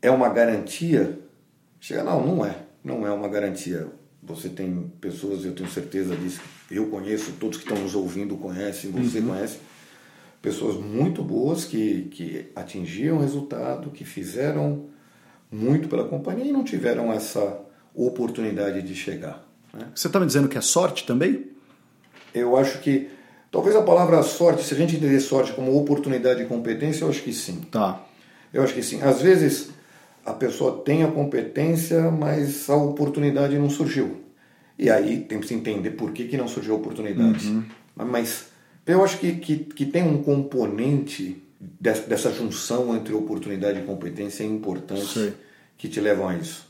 é 0.00 0.10
uma 0.10 0.28
garantia? 0.28 1.18
Chega, 1.80 2.02
não, 2.02 2.24
não 2.24 2.44
é. 2.44 2.54
Não 2.82 3.06
é 3.06 3.10
uma 3.10 3.28
garantia. 3.28 3.88
Você 4.22 4.48
tem 4.48 4.90
pessoas, 5.00 5.44
eu 5.44 5.54
tenho 5.54 5.68
certeza 5.68 6.14
disso, 6.14 6.40
eu 6.70 6.88
conheço, 6.88 7.32
todos 7.40 7.56
que 7.56 7.64
estão 7.64 7.82
nos 7.82 7.94
ouvindo 7.94 8.36
conhecem, 8.36 8.90
você 8.90 9.18
uhum. 9.18 9.28
conhece, 9.28 9.58
pessoas 10.40 10.76
muito 10.76 11.22
boas 11.22 11.64
que, 11.64 12.08
que 12.10 12.50
atingiram 12.56 13.18
resultado, 13.18 13.90
que 13.90 14.04
fizeram 14.04 14.86
muito 15.50 15.88
pela 15.88 16.04
companhia 16.04 16.46
e 16.46 16.52
não 16.52 16.64
tiveram 16.64 17.12
essa 17.12 17.60
oportunidade 17.94 18.82
de 18.82 18.94
chegar. 18.94 19.44
Né? 19.72 19.86
Você 19.94 20.06
está 20.06 20.18
me 20.18 20.26
dizendo 20.26 20.48
que 20.48 20.56
é 20.56 20.60
sorte 20.60 21.04
também? 21.04 21.46
Eu 22.34 22.56
acho 22.56 22.78
que 22.80 23.10
talvez 23.50 23.74
a 23.74 23.82
palavra 23.82 24.22
sorte, 24.22 24.62
se 24.62 24.74
a 24.74 24.76
gente 24.76 24.96
entender 24.96 25.20
sorte 25.20 25.52
como 25.52 25.76
oportunidade 25.76 26.42
e 26.42 26.46
competência, 26.46 27.04
eu 27.04 27.10
acho 27.10 27.22
que 27.22 27.32
sim. 27.32 27.60
Tá. 27.70 28.04
Eu 28.52 28.62
acho 28.62 28.74
que 28.74 28.82
sim. 28.82 29.02
Às 29.02 29.20
vezes 29.20 29.70
a 30.24 30.32
pessoa 30.32 30.82
tem 30.84 31.02
a 31.02 31.10
competência, 31.10 32.10
mas 32.10 32.70
a 32.70 32.76
oportunidade 32.76 33.58
não 33.58 33.68
surgiu. 33.68 34.20
E 34.78 34.88
aí 34.88 35.20
tem 35.20 35.40
que 35.40 35.46
se 35.46 35.54
entender 35.54 35.90
por 35.90 36.12
que, 36.12 36.26
que 36.26 36.36
não 36.36 36.48
surgiu 36.48 36.74
a 36.74 36.78
oportunidade. 36.78 37.48
Uhum. 37.48 37.64
Mas 37.94 38.49
eu 38.92 39.04
acho 39.04 39.18
que, 39.18 39.32
que, 39.36 39.56
que 39.56 39.86
tem 39.86 40.02
um 40.02 40.22
componente 40.22 41.42
dessa, 41.60 42.32
junção 42.32 42.94
entre 42.96 43.12
oportunidade 43.14 43.78
e 43.78 43.82
competência 43.82 44.44
importante 44.44 45.06
Sei. 45.06 45.34
que 45.76 45.88
te 45.88 46.00
levam 46.00 46.28
a 46.28 46.36
isso. 46.36 46.68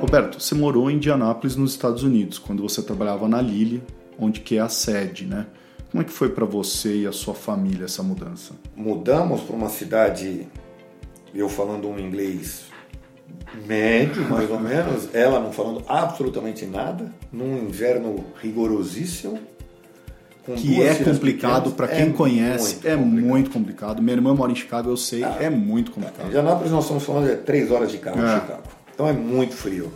Roberto, 0.00 0.40
você 0.40 0.54
morou 0.54 0.90
em 0.90 0.94
Indianápolis, 0.94 1.56
nos 1.56 1.72
Estados 1.72 2.02
Unidos, 2.02 2.38
quando 2.38 2.62
você 2.62 2.82
trabalhava 2.82 3.28
na 3.28 3.40
Lilly, 3.40 3.82
onde 4.18 4.40
que 4.40 4.56
é 4.56 4.60
a 4.60 4.68
sede, 4.68 5.26
né? 5.26 5.46
Como 5.90 6.02
é 6.02 6.04
que 6.04 6.12
foi 6.12 6.30
para 6.30 6.46
você 6.46 7.02
e 7.02 7.06
a 7.06 7.12
sua 7.12 7.34
família 7.34 7.84
essa 7.84 8.02
mudança? 8.02 8.54
Mudamos 8.74 9.42
para 9.42 9.54
uma 9.54 9.68
cidade, 9.68 10.48
eu 11.34 11.48
falando 11.48 11.88
um 11.88 11.98
inglês 11.98 12.64
médio, 13.66 14.28
mais 14.28 14.50
ou 14.50 14.60
menos, 14.60 15.14
ela 15.14 15.40
não 15.40 15.52
falando 15.52 15.82
absolutamente 15.88 16.64
nada, 16.66 17.12
num 17.32 17.58
inverno 17.58 18.24
rigorosíssimo. 18.40 19.38
que 20.56 20.82
é 20.82 20.94
complicado 20.94 21.72
para 21.72 21.88
quem 21.88 22.08
é 22.08 22.12
conhece, 22.12 22.74
muito 22.74 22.88
é 22.88 22.96
complicado. 22.96 23.26
muito 23.26 23.50
complicado. 23.50 24.02
Minha 24.02 24.16
irmã 24.16 24.34
mora 24.34 24.52
em 24.52 24.54
Chicago, 24.56 24.90
eu 24.90 24.96
sei, 24.96 25.22
ah, 25.22 25.36
é 25.40 25.50
muito 25.50 25.90
complicado. 25.90 26.24
Em 26.24 26.28
Indianápolis 26.28 26.72
nós 26.72 26.84
estamos 26.84 27.04
falando 27.04 27.28
de 27.28 27.36
três 27.36 27.70
horas 27.70 27.90
de 27.90 27.98
carro 27.98 28.20
é. 28.20 28.36
em 28.36 28.40
Chicago. 28.40 28.62
Então 28.94 29.08
é 29.08 29.12
muito 29.12 29.54
frio. 29.54 29.92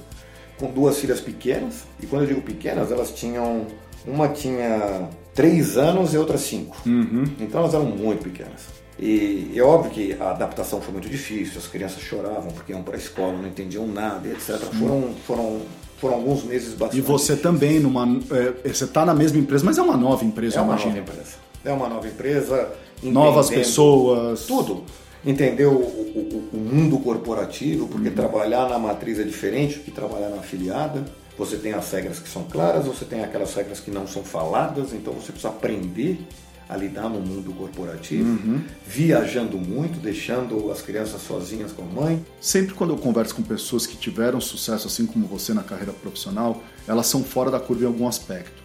Com 0.58 0.70
duas 0.70 0.98
filhas 0.98 1.20
pequenas, 1.20 1.84
e 2.00 2.06
quando 2.06 2.22
eu 2.22 2.28
digo 2.28 2.40
pequenas, 2.42 2.92
elas 2.92 3.10
tinham. 3.10 3.66
Uma 4.06 4.28
tinha 4.28 5.08
três 5.34 5.76
anos 5.78 6.12
e 6.14 6.18
outra 6.18 6.38
cinco. 6.38 6.76
Uhum. 6.86 7.24
Então 7.40 7.60
elas 7.60 7.74
eram 7.74 7.86
muito 7.86 8.22
pequenas. 8.22 8.83
E 8.98 9.52
é 9.56 9.62
óbvio 9.62 9.90
que 9.90 10.16
a 10.20 10.30
adaptação 10.30 10.80
foi 10.80 10.92
muito 10.92 11.08
difícil, 11.08 11.58
as 11.58 11.66
crianças 11.66 12.00
choravam 12.00 12.52
porque 12.52 12.72
iam 12.72 12.82
para 12.82 12.94
a 12.94 12.98
escola, 12.98 13.32
não 13.32 13.48
entendiam 13.48 13.86
nada, 13.86 14.28
etc. 14.28 14.56
Foram, 14.78 15.14
foram, 15.26 15.62
foram 15.98 16.14
alguns 16.14 16.44
meses 16.44 16.74
bastante. 16.74 16.98
E 16.98 17.00
você 17.00 17.34
difíceis. 17.34 17.40
também, 17.42 17.80
numa, 17.80 18.06
é, 18.30 18.68
você 18.72 18.84
está 18.84 19.04
na 19.04 19.14
mesma 19.14 19.38
empresa, 19.38 19.64
mas 19.64 19.78
é 19.78 19.82
uma 19.82 19.96
nova 19.96 20.24
empresa, 20.24 20.58
É 20.58 20.62
uma 20.62 20.76
nova 20.76 20.98
empresa. 20.98 21.36
É 21.64 21.72
uma 21.72 21.88
nova 21.88 22.06
empresa. 22.06 22.72
Novas 23.02 23.50
pessoas. 23.50 24.44
Tudo. 24.46 24.84
Entender 25.26 25.64
o, 25.64 25.72
o, 25.72 26.48
o 26.52 26.56
mundo 26.56 26.98
corporativo, 26.98 27.88
porque 27.88 28.08
uhum. 28.08 28.14
trabalhar 28.14 28.68
na 28.68 28.78
matriz 28.78 29.18
é 29.18 29.22
diferente 29.22 29.78
do 29.78 29.84
que 29.84 29.90
trabalhar 29.90 30.28
na 30.28 30.36
afiliada. 30.36 31.04
Você 31.36 31.56
tem 31.56 31.72
as 31.72 31.90
regras 31.90 32.20
que 32.20 32.28
são 32.28 32.44
claras, 32.44 32.86
você 32.86 33.04
tem 33.04 33.24
aquelas 33.24 33.54
regras 33.54 33.80
que 33.80 33.90
não 33.90 34.06
são 34.06 34.22
faladas, 34.22 34.92
então 34.92 35.12
você 35.14 35.32
precisa 35.32 35.48
aprender 35.48 36.20
a 36.68 36.76
lidar 36.76 37.08
no 37.08 37.20
mundo 37.20 37.52
corporativo, 37.52 38.28
uhum. 38.28 38.62
viajando 38.86 39.58
muito, 39.58 39.98
deixando 40.00 40.70
as 40.70 40.80
crianças 40.80 41.20
sozinhas 41.22 41.72
com 41.72 41.82
a 41.82 41.86
mãe. 41.86 42.24
Sempre 42.40 42.74
quando 42.74 42.94
eu 42.94 42.96
converso 42.96 43.34
com 43.34 43.42
pessoas 43.42 43.86
que 43.86 43.96
tiveram 43.96 44.40
sucesso, 44.40 44.86
assim 44.86 45.06
como 45.06 45.26
você 45.26 45.52
na 45.52 45.62
carreira 45.62 45.92
profissional, 45.92 46.62
elas 46.88 47.06
são 47.06 47.22
fora 47.22 47.50
da 47.50 47.60
curva 47.60 47.84
em 47.84 47.86
algum 47.86 48.08
aspecto. 48.08 48.62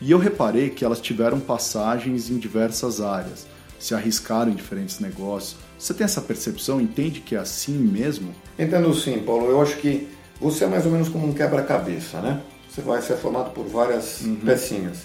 E 0.00 0.10
eu 0.10 0.18
reparei 0.18 0.70
que 0.70 0.84
elas 0.84 1.00
tiveram 1.00 1.40
passagens 1.40 2.30
em 2.30 2.38
diversas 2.38 3.00
áreas, 3.00 3.46
se 3.78 3.94
arriscaram 3.94 4.52
em 4.52 4.54
diferentes 4.54 5.00
negócios. 5.00 5.56
Você 5.78 5.94
tem 5.94 6.04
essa 6.04 6.20
percepção? 6.20 6.80
Entende 6.80 7.20
que 7.20 7.34
é 7.34 7.38
assim 7.38 7.76
mesmo? 7.76 8.34
Entendo 8.58 8.92
sim, 8.94 9.18
Paulo. 9.18 9.50
Eu 9.50 9.60
acho 9.60 9.76
que 9.76 10.08
você 10.40 10.64
é 10.64 10.66
mais 10.66 10.84
ou 10.84 10.92
menos 10.92 11.08
como 11.08 11.26
um 11.26 11.32
quebra-cabeça, 11.32 12.20
né? 12.20 12.40
Você 12.68 12.82
vai 12.82 13.00
ser 13.00 13.16
formado 13.16 13.50
por 13.52 13.66
várias 13.66 14.20
uhum. 14.20 14.36
pecinhas. 14.36 14.98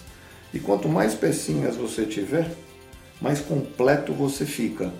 E 0.54 0.60
quanto 0.60 0.90
mais 0.90 1.14
pecinhas 1.14 1.76
você 1.76 2.06
tiver, 2.06 2.52
mais 3.22 3.40
completo 3.40 4.14
você 4.14 4.46
fica. 4.46 4.92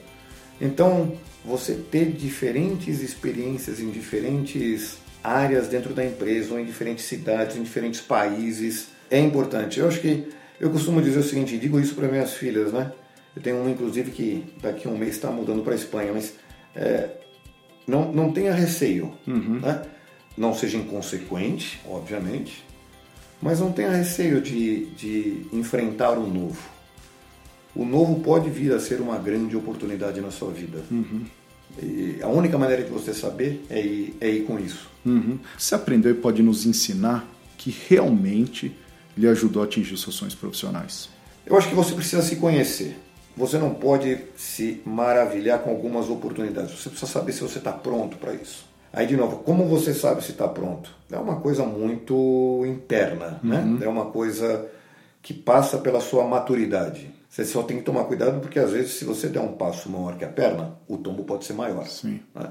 Então, 0.60 1.14
você 1.44 1.74
ter 1.74 2.12
diferentes 2.12 3.02
experiências 3.02 3.80
em 3.80 3.90
diferentes 3.90 4.98
áreas 5.24 5.68
dentro 5.68 5.94
da 5.94 6.06
empresa, 6.06 6.54
ou 6.54 6.60
em 6.60 6.66
diferentes 6.66 7.06
cidades, 7.06 7.58
em 7.58 7.64
diferentes 7.64 8.02
países, 8.02 8.90
é 9.10 9.20
importante. 9.20 9.80
Eu 9.80 9.88
acho 9.88 10.00
que 10.00 10.30
eu 10.60 10.70
costumo 10.70 11.02
dizer 11.02 11.20
o 11.20 11.24
seguinte, 11.24 11.58
digo 11.58 11.80
isso 11.80 11.96
para 11.96 12.08
minhas 12.08 12.34
filhas, 12.34 12.72
né? 12.72 12.92
Eu 13.36 13.42
tenho 13.42 13.58
uma, 13.62 13.70
inclusive, 13.70 14.12
que 14.12 14.46
daqui 14.62 14.88
a 14.88 14.92
um 14.92 14.98
mês 14.98 15.16
está 15.16 15.32
mudando 15.32 15.64
para 15.64 15.74
a 15.74 15.76
Espanha, 15.76 16.12
mas 16.14 16.34
é, 16.76 17.10
não, 17.88 18.12
não 18.12 18.32
tenha 18.32 18.54
receio, 18.54 19.14
uhum. 19.28 19.60
né? 19.60 19.82
Não 20.38 20.54
seja 20.54 20.78
inconsequente, 20.78 21.82
obviamente, 21.88 22.64
mas 23.42 23.60
não 23.60 23.72
tenha 23.72 23.90
receio 23.92 24.42
de, 24.42 24.86
de 24.88 25.46
enfrentar 25.52 26.12
o 26.12 26.28
novo. 26.28 26.60
O 27.76 27.86
novo 27.86 28.20
pode 28.20 28.50
vir 28.50 28.74
a 28.74 28.80
ser 28.80 29.00
uma 29.02 29.18
grande 29.18 29.56
oportunidade 29.56 30.20
na 30.22 30.30
sua 30.30 30.52
vida. 30.52 30.84
Uhum. 30.92 31.26
E 31.82 32.18
a 32.22 32.28
única 32.28 32.58
maneira 32.58 32.84
de 32.84 32.90
você 32.90 33.14
saber 33.14 33.64
é 33.70 33.82
ir, 33.82 34.16
é 34.20 34.30
ir 34.30 34.44
com 34.44 34.60
isso. 34.60 34.90
Uhum. 35.06 35.40
Você 35.58 35.74
aprendeu 35.74 36.12
e 36.12 36.16
pode 36.16 36.44
nos 36.44 36.66
ensinar 36.66 37.26
que 37.58 37.74
realmente 37.88 38.76
lhe 39.18 39.28
ajudou 39.28 39.64
a 39.64 39.66
atingir 39.66 39.98
seus 39.98 40.16
sonhos 40.16 40.36
profissionais? 40.36 41.10
Eu 41.46 41.58
acho 41.58 41.70
que 41.70 41.76
você 41.76 41.94
precisa 41.94 42.22
se 42.22 42.36
conhecer. 42.36 42.98
Você 43.36 43.58
não 43.58 43.74
pode 43.74 44.18
se 44.36 44.82
maravilhar 44.86 45.60
com 45.60 45.70
algumas 45.70 46.10
oportunidades. 46.10 46.72
Você 46.72 46.90
precisa 46.90 47.12
saber 47.12 47.32
se 47.32 47.42
você 47.42 47.60
está 47.60 47.72
pronto 47.72 48.18
para 48.18 48.34
isso. 48.34 48.66
Aí, 48.94 49.08
de 49.08 49.16
novo, 49.16 49.38
como 49.38 49.66
você 49.66 49.94
sabe 49.94 50.24
se 50.24 50.32
está 50.32 50.48
pronto? 50.48 50.94
É 51.10 51.18
uma 51.18 51.40
coisa 51.40 51.64
muito 51.64 52.64
interna, 52.66 53.40
né? 53.42 53.60
uhum. 53.60 53.78
né? 53.78 53.86
É 53.86 53.90
uma 53.90 54.06
coisa 54.08 54.68
que 55.22 55.34
passa 55.34 55.78
pela 55.78 56.02
sua 56.02 56.26
maturidade. 56.26 57.14
Você 57.30 57.46
só 57.46 57.64
tem 57.64 57.78
que 57.78 57.84
tomar 57.84 58.04
cuidado 58.04 58.42
porque, 58.42 58.60
às 58.60 58.72
vezes, 58.72 58.94
se 58.94 59.06
você 59.06 59.30
der 59.30 59.40
um 59.40 59.54
passo 59.54 59.90
maior 59.90 60.18
que 60.18 60.26
a 60.26 60.30
perna, 60.30 60.74
o 60.88 60.98
tombo 60.98 61.24
pode 61.24 61.46
ser 61.46 61.54
maior. 61.54 61.86
Sim. 61.88 62.20
Né? 62.36 62.50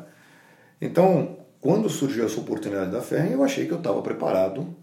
Então, 0.81 1.37
quando 1.61 1.91
surgiu 1.91 2.25
essa 2.25 2.41
oportunidade 2.41 2.91
da 2.91 3.03
Ferro, 3.03 3.31
eu 3.31 3.45
achei 3.45 3.67
que 3.67 3.73
eu 3.73 3.79
estava 3.79 4.01
preparado 4.01 4.75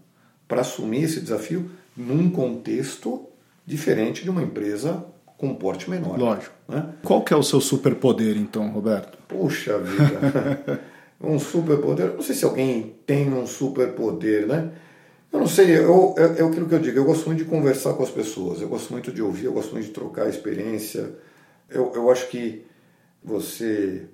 para 0.46 0.60
assumir 0.60 1.02
esse 1.02 1.20
desafio 1.20 1.68
num 1.96 2.30
contexto 2.30 3.26
diferente 3.66 4.22
de 4.22 4.30
uma 4.30 4.42
empresa 4.42 5.04
com 5.36 5.48
um 5.48 5.54
porte 5.54 5.90
menor. 5.90 6.16
Lógico. 6.16 6.54
Né? 6.68 6.88
Qual 7.02 7.22
que 7.22 7.34
é 7.34 7.36
o 7.36 7.42
seu 7.42 7.60
superpoder, 7.60 8.36
então, 8.36 8.70
Roberto? 8.70 9.18
Puxa 9.26 9.78
vida! 9.78 10.80
um 11.20 11.38
superpoder. 11.38 12.14
Não 12.14 12.22
sei 12.22 12.34
se 12.34 12.44
alguém 12.44 12.96
tem 13.06 13.32
um 13.32 13.46
superpoder, 13.46 14.46
né? 14.46 14.72
Eu 15.32 15.40
não 15.40 15.46
sei, 15.46 15.76
eu, 15.76 16.14
é, 16.16 16.40
é 16.40 16.44
aquilo 16.44 16.68
que 16.68 16.74
eu 16.74 16.78
digo, 16.78 16.98
eu 16.98 17.04
gosto 17.04 17.26
muito 17.26 17.44
de 17.44 17.50
conversar 17.50 17.92
com 17.94 18.02
as 18.02 18.10
pessoas, 18.10 18.62
eu 18.62 18.68
gosto 18.68 18.90
muito 18.90 19.12
de 19.12 19.20
ouvir, 19.20 19.44
eu 19.44 19.52
gosto 19.52 19.72
muito 19.72 19.86
de 19.86 19.92
trocar 19.92 20.28
experiência. 20.28 21.14
Eu, 21.68 21.92
eu 21.94 22.10
acho 22.10 22.28
que 22.28 22.64
você 23.22 24.06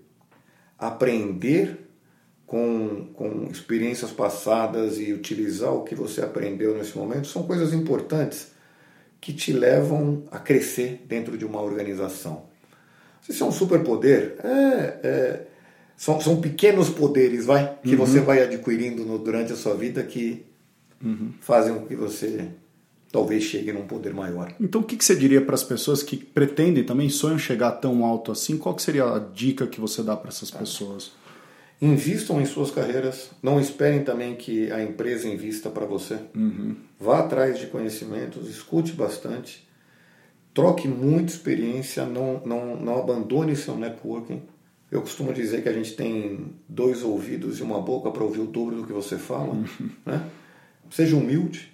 aprender 0.77 1.87
com, 2.47 3.11
com 3.14 3.49
experiências 3.51 4.11
passadas 4.11 4.99
e 4.99 5.12
utilizar 5.12 5.73
o 5.73 5.85
que 5.85 5.95
você 5.95 6.21
aprendeu 6.21 6.77
nesse 6.77 6.97
momento 6.97 7.29
são 7.29 7.45
coisas 7.45 7.73
importantes 7.73 8.53
que 9.21 9.33
te 9.33 9.53
levam 9.53 10.25
a 10.31 10.38
crescer 10.38 11.05
dentro 11.07 11.38
de 11.38 11.45
uma 11.45 11.62
organização. 11.62 12.47
Se 13.23 13.31
isso 13.31 13.45
é 13.45 13.47
um 13.47 13.53
superpoder, 13.53 14.37
é, 14.45 15.01
é 15.03 15.47
são, 15.96 16.20
são 16.20 16.40
pequenos 16.40 16.88
poderes, 16.88 17.46
vai, 17.46 17.78
que 17.83 17.92
uhum. 17.92 17.96
você 17.96 18.20
vai 18.20 18.42
adquirindo 18.42 19.04
no, 19.04 19.18
durante 19.18 19.52
a 19.52 19.57
sua 19.57 19.74
vida 19.74 20.02
que 20.02 20.44
uhum. 21.02 21.33
fazem 21.40 21.74
com 21.74 21.87
que 21.87 21.94
você 21.94 22.48
talvez 23.14 23.44
chegue 23.44 23.72
num 23.72 23.87
poder 23.87 24.12
maior. 24.12 24.52
Então, 24.61 24.80
o 24.80 24.85
que, 24.85 24.96
que 24.96 25.04
você 25.04 25.14
diria 25.14 25.40
para 25.40 25.54
as 25.54 25.62
pessoas 25.62 26.02
que 26.02 26.16
pretendem 26.16 26.83
também 26.83 27.09
sonham 27.09 27.38
chegar 27.38 27.70
tão 27.72 28.04
alto 28.04 28.33
assim? 28.33 28.59
Qual 28.59 28.76
seria 28.76 29.04
a 29.04 29.20
dica 29.20 29.68
que 29.68 29.80
você 29.80 30.02
dá 30.02 30.16
para 30.16 30.30
essas 30.30 30.50
pessoas? 30.50 31.12
Invistam 31.80 32.40
em 32.40 32.44
suas 32.44 32.72
carreiras. 32.72 33.30
Não 33.40 33.61
esperem 33.61 34.02
também 34.02 34.35
que 34.35 34.68
a 34.72 34.83
empresa 34.83 35.28
invista 35.28 35.70
para 35.70 35.87
você. 35.87 36.18
Uhum. 36.35 36.74
Vá 36.98 37.20
atrás 37.20 37.57
de 37.57 37.68
conhecimentos, 37.68 38.48
escute 38.48 38.90
bastante, 38.92 39.64
troque 40.52 40.88
muita 40.88 41.33
experiência, 41.33 42.04
não, 42.04 42.42
não, 42.44 42.74
não 42.74 42.98
abandone 42.98 43.54
seu 43.54 43.76
networking. 43.76 44.42
Eu 44.94 45.00
costumo 45.00 45.35
dizer 45.35 45.61
que 45.61 45.68
a 45.68 45.72
gente 45.72 45.94
tem 45.94 46.54
dois 46.68 47.02
ouvidos 47.02 47.59
e 47.59 47.64
uma 47.64 47.80
boca 47.80 48.12
para 48.12 48.22
ouvir 48.22 48.38
o 48.38 48.46
dobro 48.46 48.76
do 48.76 48.87
que 48.87 48.92
você 48.92 49.18
fala. 49.18 49.52
Uhum. 49.52 49.90
Né? 50.07 50.24
Seja 50.88 51.16
humilde 51.16 51.72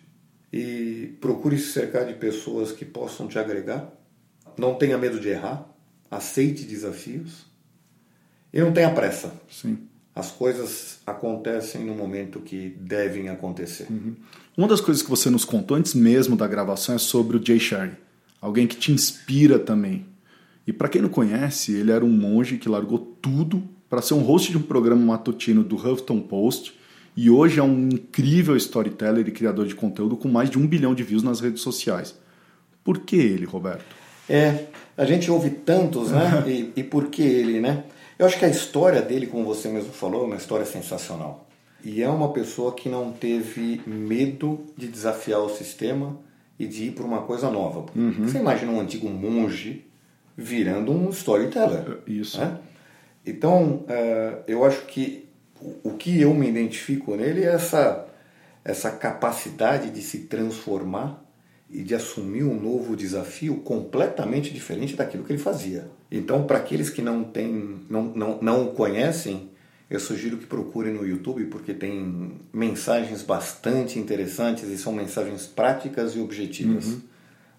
e 0.51 1.19
procure 1.21 1.59
se 1.59 1.71
cercar 1.71 2.07
de 2.07 2.15
pessoas 2.15 2.73
que 2.73 2.83
possam 2.83 3.29
te 3.29 3.39
agregar. 3.39 3.93
Não 4.57 4.75
tenha 4.75 4.97
medo 4.97 5.21
de 5.21 5.29
errar. 5.29 5.71
Aceite 6.11 6.65
desafios. 6.65 7.45
E 8.55 8.59
não 8.59 8.73
tenha 8.73 8.91
pressa. 8.91 9.35
Sim. 9.51 9.81
As 10.15 10.31
coisas 10.31 11.01
acontecem 11.07 11.85
no 11.85 11.95
momento 11.95 12.41
que 12.41 12.71
devem 12.81 13.29
acontecer. 13.29 13.87
Uhum. 13.91 14.17
Uma 14.57 14.67
das 14.67 14.81
coisas 14.81 15.03
que 15.03 15.11
você 15.11 15.29
nos 15.29 15.45
contou 15.45 15.77
antes 15.77 15.93
mesmo 15.93 16.37
da 16.37 16.49
gravação 16.49 16.95
é 16.95 16.99
sobre 16.99 17.37
o 17.37 17.47
Jay 17.47 17.61
Sherry. 17.61 17.93
Alguém 18.41 18.67
que 18.67 18.77
te 18.77 18.91
inspira 18.91 19.59
também. 19.59 20.07
E 20.71 20.73
para 20.73 20.89
quem 20.89 21.03
não 21.03 21.09
conhece, 21.09 21.73
ele 21.73 21.91
era 21.91 22.05
um 22.05 22.13
monge 22.13 22.57
que 22.57 22.69
largou 22.69 22.97
tudo 22.97 23.61
para 23.89 24.01
ser 24.01 24.15
um 24.15 24.21
host 24.21 24.53
de 24.53 24.57
um 24.57 24.63
programa 24.63 25.05
matutino 25.05 25.65
do 25.65 25.75
Huffington 25.75 26.21
Post 26.21 26.79
e 27.17 27.29
hoje 27.29 27.59
é 27.59 27.63
um 27.65 27.89
incrível 27.89 28.57
storyteller 28.57 29.27
e 29.27 29.33
criador 29.33 29.67
de 29.67 29.75
conteúdo 29.75 30.17
com 30.17 30.29
mais 30.29 30.49
de 30.49 30.61
um 30.61 30.69
bilhão 30.69 30.95
de 30.95 31.03
views 31.03 31.25
nas 31.25 31.41
redes 31.41 31.61
sociais. 31.61 32.17
Por 32.85 33.01
que 33.01 33.17
ele, 33.17 33.47
Roberto? 33.47 33.85
É, 34.29 34.67
a 34.97 35.05
gente 35.05 35.29
ouve 35.29 35.51
tantos, 35.51 36.13
né? 36.13 36.41
e, 36.47 36.73
e 36.77 36.85
por 36.85 37.09
que 37.09 37.23
ele, 37.23 37.59
né? 37.59 37.83
Eu 38.17 38.25
acho 38.25 38.39
que 38.39 38.45
a 38.45 38.49
história 38.49 39.03
dele, 39.03 39.27
como 39.27 39.45
você 39.45 39.69
mesmo 39.69 39.93
falou, 39.93 40.23
é 40.23 40.27
uma 40.27 40.37
história 40.37 40.65
sensacional. 40.65 41.49
E 41.85 42.01
é 42.01 42.09
uma 42.09 42.33
pessoa 42.33 42.77
que 42.77 42.89
não 42.89 43.11
teve 43.11 43.81
medo 43.85 44.61
de 44.77 44.87
desafiar 44.87 45.41
o 45.41 45.49
sistema 45.49 46.17
e 46.57 46.65
de 46.65 46.85
ir 46.85 46.91
por 46.93 47.05
uma 47.05 47.23
coisa 47.23 47.51
nova. 47.51 47.87
Uhum. 47.97 48.29
Você 48.29 48.39
imagina 48.39 48.71
um 48.71 48.79
antigo 48.79 49.09
monge 49.11 49.90
virando 50.41 50.91
um 50.91 51.11
storyteller. 51.11 51.99
Isso. 52.07 52.41
Né? 52.41 52.59
Então, 53.25 53.85
uh, 53.85 54.43
eu 54.49 54.65
acho 54.65 54.87
que 54.87 55.29
o, 55.85 55.91
que 55.91 56.19
eu 56.19 56.33
me 56.33 56.49
identifico 56.49 57.15
nele 57.15 57.45
é 57.45 57.53
essa, 57.53 58.07
essa 58.65 58.91
capacidade 58.91 59.91
de 59.91 60.01
se 60.01 60.21
transformar 60.21 61.23
e 61.69 61.83
de 61.83 61.95
assumir 61.95 62.43
um 62.43 62.59
novo 62.59 62.97
desafio 62.97 63.57
completamente 63.59 64.53
diferente 64.53 64.97
daquilo 64.97 65.23
que 65.23 65.33
ele 65.33 65.39
fazia. 65.39 65.89
Então, 66.11 66.45
para 66.45 66.57
aqueles 66.57 66.89
que 66.89 67.03
não 67.03 67.23
têm, 67.23 67.83
não, 67.89 68.05
não, 68.05 68.39
não 68.41 68.65
o 68.65 68.73
conhecem, 68.73 69.51
eu 69.89 70.01
sugiro 70.01 70.39
que 70.39 70.47
procurem 70.47 70.95
no 70.95 71.07
YouTube 71.07 71.45
porque 71.45 71.75
tem 71.75 72.33
mensagens 72.53 73.23
bastante 73.23 73.99
interessantes 73.99 74.69
e 74.69 74.79
são 74.79 74.93
mensagens 74.93 75.47
práticas 75.47 76.17
e 76.17 76.21
objetivas. 76.21 76.87
Uhum 76.87 77.10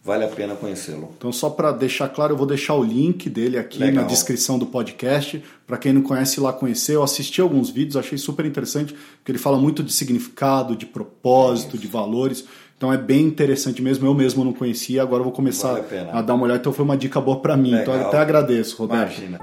vale 0.03 0.23
a 0.23 0.27
pena 0.27 0.55
conhecê-lo. 0.55 1.13
Então, 1.17 1.31
só 1.31 1.49
para 1.49 1.71
deixar 1.71 2.09
claro, 2.09 2.33
eu 2.33 2.37
vou 2.37 2.47
deixar 2.47 2.73
o 2.73 2.83
link 2.83 3.29
dele 3.29 3.57
aqui 3.57 3.79
Legal. 3.79 4.03
na 4.03 4.09
descrição 4.09 4.57
do 4.57 4.65
podcast. 4.65 5.43
Para 5.67 5.77
quem 5.77 5.93
não 5.93 6.01
conhece, 6.01 6.39
ir 6.39 6.43
lá 6.43 6.51
conhecer. 6.51 6.95
Eu 6.95 7.03
assisti 7.03 7.39
alguns 7.39 7.69
vídeos, 7.69 7.95
achei 7.95 8.17
super 8.17 8.45
interessante, 8.45 8.93
porque 9.17 9.31
ele 9.31 9.37
fala 9.37 9.57
muito 9.57 9.83
de 9.83 9.93
significado, 9.93 10.75
de 10.75 10.85
propósito, 10.85 11.77
de 11.77 11.87
valores. 11.87 12.45
Então 12.75 12.91
é 12.91 12.97
bem 12.97 13.25
interessante 13.25 13.79
mesmo. 13.79 14.07
Eu 14.07 14.13
mesmo 14.15 14.43
não 14.43 14.53
conhecia, 14.53 15.03
agora 15.03 15.21
vou 15.21 15.31
começar 15.31 15.73
vale 15.73 16.09
a, 16.09 16.17
a, 16.17 16.21
dar 16.23 16.33
uma 16.33 16.45
olhada. 16.45 16.59
Então 16.59 16.73
foi 16.73 16.83
uma 16.83 16.97
dica 16.97 17.21
boa 17.21 17.39
para 17.39 17.55
mim. 17.55 17.69
Legal. 17.71 17.81
Então 17.81 17.93
eu 17.95 18.07
até 18.07 18.17
agradeço, 18.17 18.75
Roberto. 18.77 19.19
Imagina. 19.19 19.39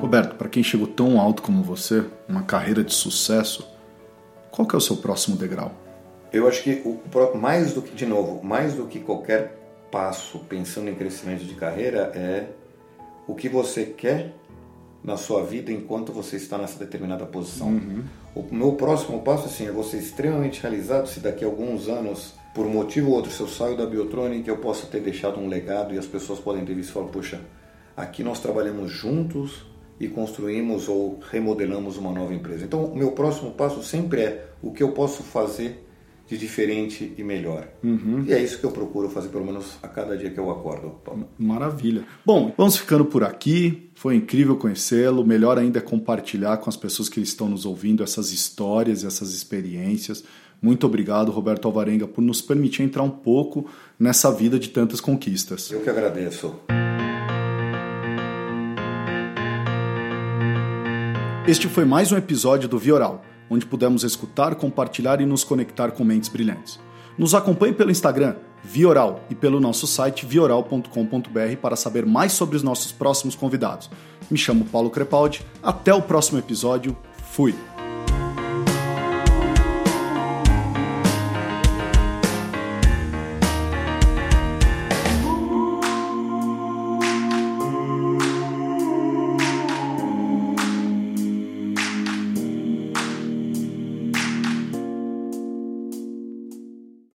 Roberto, 0.00 0.34
para 0.34 0.48
quem 0.48 0.64
chegou 0.64 0.88
tão 0.88 1.20
alto 1.20 1.40
como 1.40 1.62
você, 1.62 2.04
uma 2.28 2.42
carreira 2.42 2.82
de 2.82 2.92
sucesso, 2.92 3.69
qual 4.60 4.66
que 4.66 4.74
é 4.74 4.78
o 4.78 4.80
seu 4.80 4.96
próximo 4.96 5.36
degrau? 5.36 5.72
Eu 6.30 6.46
acho 6.46 6.62
que 6.62 6.82
o 6.84 7.38
mais 7.38 7.72
do 7.72 7.80
que 7.80 7.94
de 7.94 8.04
novo, 8.04 8.44
mais 8.44 8.74
do 8.74 8.84
que 8.84 9.00
qualquer 9.00 9.56
passo 9.90 10.38
pensando 10.40 10.90
em 10.90 10.94
crescimento 10.94 11.44
de 11.44 11.54
carreira 11.54 12.12
é 12.14 12.46
o 13.26 13.34
que 13.34 13.48
você 13.48 13.86
quer 13.86 14.34
na 15.02 15.16
sua 15.16 15.42
vida 15.42 15.72
enquanto 15.72 16.12
você 16.12 16.36
está 16.36 16.58
nessa 16.58 16.78
determinada 16.78 17.24
posição. 17.24 17.68
Uhum. 17.68 18.02
O 18.34 18.54
meu 18.54 18.72
próximo 18.72 19.22
passo 19.22 19.46
assim, 19.46 19.66
é 19.66 19.72
você 19.72 19.96
extremamente 19.96 20.60
realizado 20.60 21.08
se 21.08 21.20
daqui 21.20 21.42
a 21.42 21.48
alguns 21.48 21.88
anos, 21.88 22.34
por 22.54 22.66
um 22.66 22.70
motivo 22.70 23.08
ou 23.08 23.16
outro, 23.16 23.32
se 23.32 23.40
eu 23.40 23.48
saio 23.48 23.78
da 23.78 23.86
Biotronic, 23.86 24.46
eu 24.46 24.58
possa 24.58 24.86
ter 24.86 25.00
deixado 25.00 25.40
um 25.40 25.48
legado 25.48 25.94
e 25.94 25.98
as 25.98 26.06
pessoas 26.06 26.38
podem 26.38 26.64
ter 26.66 26.74
visto 26.74 26.90
e 26.90 26.92
falar, 26.92 27.08
puxa, 27.08 27.40
aqui 27.96 28.22
nós 28.22 28.40
trabalhamos 28.40 28.90
juntos 28.90 29.64
e 30.00 30.08
construímos 30.08 30.88
ou 30.88 31.20
remodelamos 31.30 31.98
uma 31.98 32.10
nova 32.10 32.34
empresa. 32.34 32.64
Então, 32.64 32.86
o 32.86 32.96
meu 32.96 33.12
próximo 33.12 33.50
passo 33.50 33.82
sempre 33.82 34.22
é 34.22 34.46
o 34.62 34.72
que 34.72 34.82
eu 34.82 34.92
posso 34.92 35.22
fazer 35.22 35.86
de 36.26 36.38
diferente 36.38 37.12
e 37.18 37.24
melhor. 37.24 37.68
Uhum. 37.82 38.24
E 38.26 38.32
é 38.32 38.40
isso 38.40 38.58
que 38.58 38.64
eu 38.64 38.70
procuro 38.70 39.10
fazer, 39.10 39.28
pelo 39.28 39.44
menos 39.44 39.78
a 39.82 39.88
cada 39.88 40.16
dia 40.16 40.30
que 40.30 40.38
eu 40.38 40.48
acordo. 40.48 40.94
Maravilha. 41.36 42.04
Bom, 42.24 42.54
vamos 42.56 42.76
ficando 42.76 43.04
por 43.04 43.24
aqui. 43.24 43.90
Foi 43.96 44.14
incrível 44.14 44.56
conhecê-lo. 44.56 45.26
Melhor 45.26 45.58
ainda 45.58 45.80
é 45.80 45.82
compartilhar 45.82 46.58
com 46.58 46.70
as 46.70 46.76
pessoas 46.76 47.08
que 47.08 47.20
estão 47.20 47.48
nos 47.48 47.66
ouvindo 47.66 48.02
essas 48.02 48.30
histórias, 48.30 49.04
essas 49.04 49.34
experiências. 49.34 50.24
Muito 50.62 50.86
obrigado, 50.86 51.32
Roberto 51.32 51.66
Alvarenga, 51.66 52.06
por 52.06 52.22
nos 52.22 52.40
permitir 52.40 52.84
entrar 52.84 53.02
um 53.02 53.10
pouco 53.10 53.66
nessa 53.98 54.30
vida 54.30 54.58
de 54.58 54.68
tantas 54.68 55.00
conquistas. 55.00 55.70
Eu 55.70 55.80
que 55.80 55.90
agradeço. 55.90 56.54
Este 61.48 61.68
foi 61.68 61.86
mais 61.86 62.12
um 62.12 62.18
episódio 62.18 62.68
do 62.68 62.78
Vioral, 62.78 63.22
onde 63.48 63.64
pudemos 63.64 64.04
escutar, 64.04 64.54
compartilhar 64.54 65.20
e 65.22 65.26
nos 65.26 65.42
conectar 65.42 65.90
com 65.90 66.04
mentes 66.04 66.28
brilhantes. 66.28 66.78
Nos 67.16 67.34
acompanhe 67.34 67.72
pelo 67.72 67.90
Instagram, 67.90 68.36
Vioral, 68.62 69.24
e 69.30 69.34
pelo 69.34 69.58
nosso 69.58 69.86
site 69.86 70.26
vioral.com.br 70.26 71.56
para 71.60 71.76
saber 71.76 72.04
mais 72.04 72.32
sobre 72.32 72.56
os 72.56 72.62
nossos 72.62 72.92
próximos 72.92 73.34
convidados. 73.34 73.90
Me 74.30 74.36
chamo 74.36 74.66
Paulo 74.66 74.90
Crepaldi, 74.90 75.44
até 75.62 75.94
o 75.94 76.02
próximo 76.02 76.38
episódio, 76.38 76.94
fui! 77.32 77.54